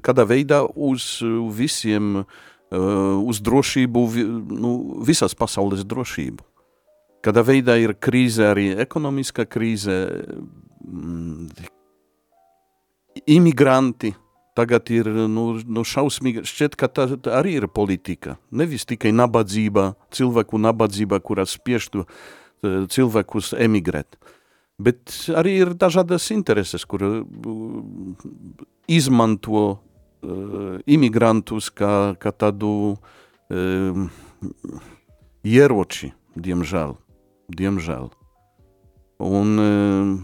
kādā 0.04 0.24
veidā 0.28 0.62
uz 0.72 1.18
visiem, 1.56 2.24
e, 2.24 2.80
uz 3.28 3.40
drošību, 3.44 4.04
nu, 4.56 4.74
visas 5.08 5.36
pasaules 5.36 5.84
drošību. 5.84 6.47
Kādā 7.24 7.42
veidā 7.42 7.74
ir 7.80 7.96
krīze, 7.98 8.46
arī 8.52 8.68
ekonomiskā 8.78 9.46
krīze, 9.50 9.96
mm, 10.86 11.48
imigranti. 13.26 14.14
Tagad 14.58 14.90
ir 14.90 15.06
nu, 15.30 15.52
nu 15.62 15.84
šausmīgi, 15.86 16.42
šķiet, 16.46 16.74
ka 16.78 16.88
tā, 16.90 17.06
tā 17.22 17.36
arī 17.38 17.60
ir 17.60 17.68
politika. 17.70 18.36
Nevis 18.50 18.86
tikai 18.90 19.12
nabadzība, 19.14 19.92
cilvēku 20.14 20.58
nabadzība, 20.58 21.20
kuras 21.22 21.54
spieštu 21.54 22.02
e, 22.02 22.08
cilvēkus 22.90 23.52
emigrēt. 23.54 24.18
Bet 24.82 25.14
arī 25.38 25.56
ir 25.62 25.74
dažādas 25.78 26.26
intereses, 26.34 26.84
kur 26.86 27.02
uh, 27.02 27.16
izmanto 28.86 29.62
uh, 29.66 30.78
imigrantus 30.86 31.70
kā, 31.74 32.14
kā 32.18 32.30
tādu 32.30 32.70
uh, 32.94 34.06
ieroči, 35.42 36.12
diemžēl 36.38 36.94
diemžēl. 37.48 38.08
Un 39.18 39.58
uh, 39.58 40.14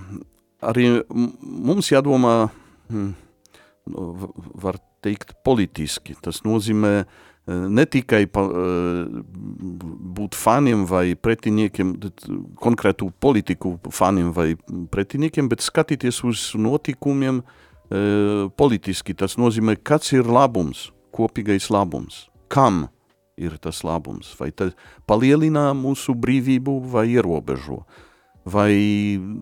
arī 0.63 0.89
mums 1.11 1.91
jādomā, 1.91 2.49
hm, 2.93 3.13
var 4.65 4.79
teikt, 5.05 5.35
politiski. 5.45 6.15
Tas 6.23 6.43
nozīmē 6.47 6.93
uh, 7.03 7.67
ne 7.69 7.85
tikai 7.91 8.25
pa, 8.31 8.47
uh, 8.47 9.25
būt 10.19 10.39
faniem 10.39 10.87
vai 10.89 11.17
pretiniekiem, 11.19 11.97
konkrētu 12.61 13.11
politiku 13.21 13.77
faniem 13.91 14.33
vai 14.37 14.55
pretiniekiem, 14.95 15.51
bet 15.51 15.65
skatīties 15.65 16.25
uz 16.29 16.51
notikumiem 16.57 17.45
politiski. 18.57 19.13
Tas 19.13 19.35
nozīmē, 19.37 19.75
kāds 19.85 20.09
ir 20.17 20.25
labums, 20.25 20.87
kopīgais 21.15 21.69
labums, 21.71 22.23
kam 22.49 22.87
ir 23.37 23.57
tas 23.59 23.83
labums, 23.85 24.33
vai 24.39 24.51
tas 24.55 24.75
palielina 25.09 25.73
mūsu 25.77 26.15
brīvību 26.15 26.79
vai 26.93 27.09
ierobežo. 27.17 27.83
Vai 28.45 28.73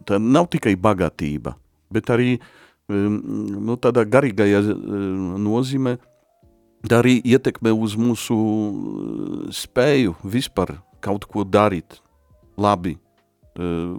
tā 0.06 0.20
nav 0.22 0.46
tikai 0.52 0.76
bagātība, 0.78 1.56
bet 1.90 2.10
arī 2.14 2.36
um, 2.38 3.18
nu, 3.66 3.76
tādā 3.76 4.04
garīgajā 4.06 4.62
um, 4.70 5.32
nozīmē, 5.42 5.96
tā 6.86 7.02
arī 7.02 7.18
ietekmē 7.34 7.74
uz 7.74 7.96
mūsu 7.98 8.38
uh, 8.38 9.50
spēju 9.50 10.14
vispār 10.22 10.76
kaut 11.02 11.26
ko 11.26 11.42
darīt 11.42 11.98
labi 12.54 12.94
uh, 12.94 13.98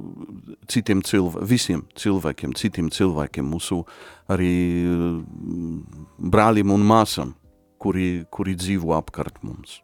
citiem 0.71 1.03
cilvēkiem, 1.03 1.47
visiem 1.51 1.85
cilvēkiem, 1.99 2.55
citiem 2.55 2.89
cilvēkiem, 2.93 3.51
mūsu 3.51 3.83
arī 4.31 4.55
uh, 4.87 5.21
brāļiem 6.17 6.71
un 6.71 6.87
māsām, 6.87 7.35
kuri, 7.83 8.23
kuri 8.31 8.55
dzīvo 8.55 8.95
apkārt 8.95 9.43
mums. 9.43 9.82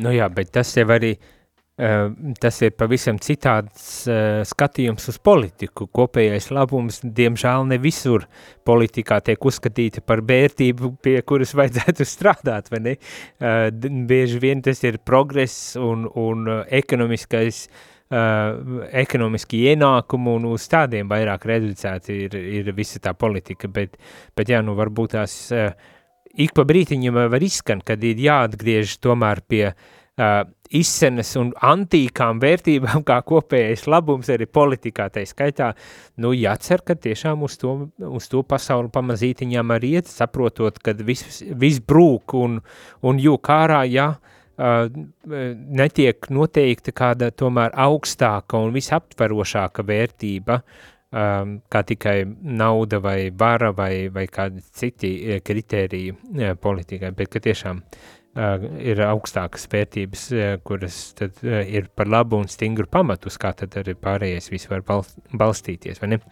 Nu 0.00 0.12
jā, 0.14 0.28
bet 0.32 0.52
tas 0.54 0.70
jau 0.76 0.86
arī 0.94 1.12
uh, 1.18 2.08
tas 2.40 2.60
ir 2.64 2.72
pavisam 2.78 3.18
citāds 3.20 4.06
uh, 4.08 4.40
skatījums 4.48 5.10
uz 5.12 5.18
politiku. 5.20 5.88
Kopējais 5.92 6.48
labums, 6.54 7.02
diemžēl, 7.04 7.66
ne 7.68 7.78
visur 7.82 8.24
politikā 8.64 9.20
tiek 9.26 9.44
uzskatīta 9.44 10.04
par 10.06 10.24
vērtību, 10.28 10.94
pie 11.04 11.18
kuras 11.28 11.52
vajadzētu 11.58 12.08
strādāt, 12.08 12.72
vai 12.72 12.82
ne? 12.88 12.98
Uh, 13.36 13.68
bieži 14.08 14.40
vien 14.42 14.64
tas 14.64 14.80
ir 14.86 15.00
progress 15.04 15.76
un, 15.76 16.08
un 16.08 16.48
ekonomiskais 16.70 17.66
uh, 17.68 18.88
ekonomiski 19.04 19.64
ienākumu 19.72 20.36
un 20.38 20.50
uz 20.52 20.66
tādiem 20.72 21.08
vairāk 21.10 21.46
reducēti 21.48 22.18
ir, 22.26 22.36
ir 22.62 22.72
visa 22.76 23.00
tā 23.02 23.12
politika, 23.18 23.68
bet, 23.68 23.96
bet 24.36 24.52
jā, 24.52 24.62
nu 24.64 24.76
varbūt 24.78 25.16
tās 25.16 25.36
uh, 25.52 25.72
ik 26.34 26.54
pa 26.56 26.64
brītiņam 26.68 27.18
var 27.32 27.44
izskan, 27.44 27.82
kad 27.84 28.02
ir 28.04 28.20
jāatgriež 28.22 28.96
tomēr 29.02 29.42
pie 29.48 29.64
uh, 29.72 30.42
izsenes 30.72 31.34
un 31.40 31.52
antīkām 31.60 32.40
vērtībām, 32.42 33.04
kā 33.08 33.18
kopējais 33.26 33.86
labums 33.90 34.30
arī 34.32 34.48
politikā, 34.48 35.08
tai 35.12 35.26
skaitā, 35.28 35.72
nu 36.22 36.32
jācer, 36.36 36.84
ka 36.86 36.96
tiešām 36.96 37.44
uz 37.44 37.58
to, 37.60 37.76
uz 38.08 38.28
to 38.32 38.42
pasauli 38.48 38.92
pamazītiņām 38.92 39.74
arī 39.76 39.96
iet, 39.98 40.12
saprotot, 40.12 40.80
kad 40.84 41.00
viss 41.04 41.42
vis 41.42 41.80
brūk 41.80 42.36
un, 42.38 42.60
un 43.04 43.20
jūk 43.20 43.52
ārā, 43.52 43.82
jā, 43.90 44.08
uh, 44.16 44.86
netiek 45.82 46.30
noteikta 46.32 46.96
kāda 46.96 47.32
tomēr 47.36 47.76
augstāka 47.84 48.60
un 48.62 48.72
visaptverošāka 48.76 49.84
vērtība, 49.88 50.62
uh, 50.62 50.88
um, 51.12 51.56
kā 51.72 51.82
tikai 51.86 52.16
nauda 52.42 53.00
vai 53.02 53.30
vara 53.30 53.72
vai, 53.76 54.08
vai 54.12 54.26
kādi 54.30 54.62
citi 54.72 55.12
eh, 55.26 55.40
kritēriji 55.44 56.16
jā, 56.40 56.54
politikai, 56.60 57.12
bet 57.16 57.32
ka 57.32 57.42
tiešām 57.44 57.82
uh, 57.82 58.68
ir 58.80 59.02
augstākas 59.06 59.68
vērtības, 59.72 60.28
uh, 60.36 60.54
kuras 60.64 61.02
tad 61.18 61.42
uh, 61.44 61.60
ir 61.66 61.90
par 61.94 62.10
labu 62.10 62.40
un 62.40 62.48
stingru 62.50 62.88
pamatu, 62.90 63.32
uz 63.32 63.38
kā 63.40 63.54
tad 63.56 63.76
arī 63.82 63.96
pārējais 63.98 64.50
viss 64.52 64.70
var 64.72 64.86
balst, 64.88 65.20
balstīties, 65.32 66.02
vai 66.02 66.14
ne? 66.14 66.22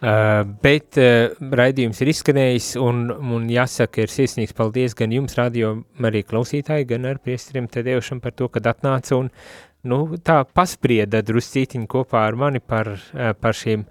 Uh, 0.00 0.46
bet 0.64 0.96
uh, 0.96 1.34
raidījums 1.60 1.98
ir 2.00 2.08
izskanējis 2.08 2.70
un, 2.80 3.10
un 3.12 3.42
jāsaka, 3.52 4.00
ir 4.00 4.12
sirsnīgs 4.12 4.56
paldies 4.56 4.94
gan 4.96 5.12
jums, 5.12 5.34
radio 5.36 5.74
arī 6.08 6.22
klausītāji, 6.24 6.86
gan 6.88 7.04
ar 7.10 7.20
priestrim 7.20 7.68
Tadeušam 7.68 8.22
par 8.24 8.32
to, 8.32 8.48
kad 8.48 8.64
atnāca 8.72 9.18
un 9.18 9.28
nu, 9.88 10.00
tā 10.24 10.40
pasprieda 10.54 11.22
druscītiņu 11.26 11.88
kopā 11.90 12.24
ar 12.28 12.38
mani 12.38 12.60
par, 12.60 12.92
eh, 13.14 13.32
par 13.32 13.56
šīm 13.56 13.84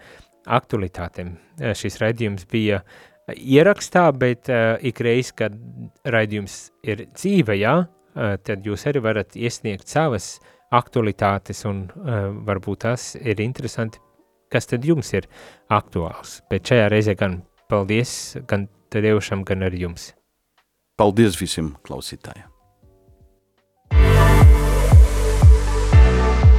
aktualitātēm. 0.46 1.36
Eh, 1.60 1.74
šis 1.74 2.00
raidījums 2.02 2.46
bija 2.50 2.84
ierakstā, 3.30 4.08
bet 4.18 4.50
uh, 4.50 4.80
ik 4.82 4.98
reiz, 5.06 5.30
kad 5.38 5.54
raidījums 6.02 6.72
ir 6.82 7.06
dzīve, 7.14 7.60
jā, 7.60 7.76
uh, 7.86 8.38
tad 8.42 8.66
jūs 8.66 8.88
arī 8.90 9.04
varat 9.06 9.38
iesniegt 9.38 9.86
savas 9.86 10.40
aktualitātes 10.74 11.62
un 11.66 11.88
varbūt 12.46 12.84
tas 12.88 13.16
ir 13.22 13.42
interesanti, 13.42 14.02
kas 14.50 14.66
tad 14.66 14.86
jums 14.86 15.14
ir 15.14 15.30
aktuāls. 15.70 16.42
Bet 16.50 16.70
šajā 16.70 16.90
reizē 16.90 17.16
gan 17.18 17.44
paldies 17.70 18.38
gan 18.50 18.68
Tadeušam, 18.90 19.46
gan 19.46 19.62
arī 19.70 19.86
jums. 19.86 20.14
Paldies 20.98 21.38
visiem 21.38 21.76
klausītājiem! 21.86 22.59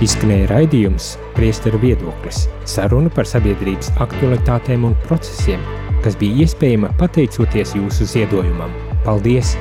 Izskanēja 0.00 0.46
raidījums 0.48 1.10
Priesteru 1.36 1.76
viedoklis– 1.82 2.46
saruna 2.74 3.10
par 3.12 3.28
sabiedrības 3.28 3.90
aktualitātēm 4.00 4.86
un 4.88 4.94
procesiem, 5.04 5.60
kas 6.00 6.16
bija 6.20 6.46
iespējama 6.46 6.94
pateicoties 7.02 7.76
jūsu 7.76 8.08
ziedojumam. 8.14 8.72
Paldies! 9.04 9.52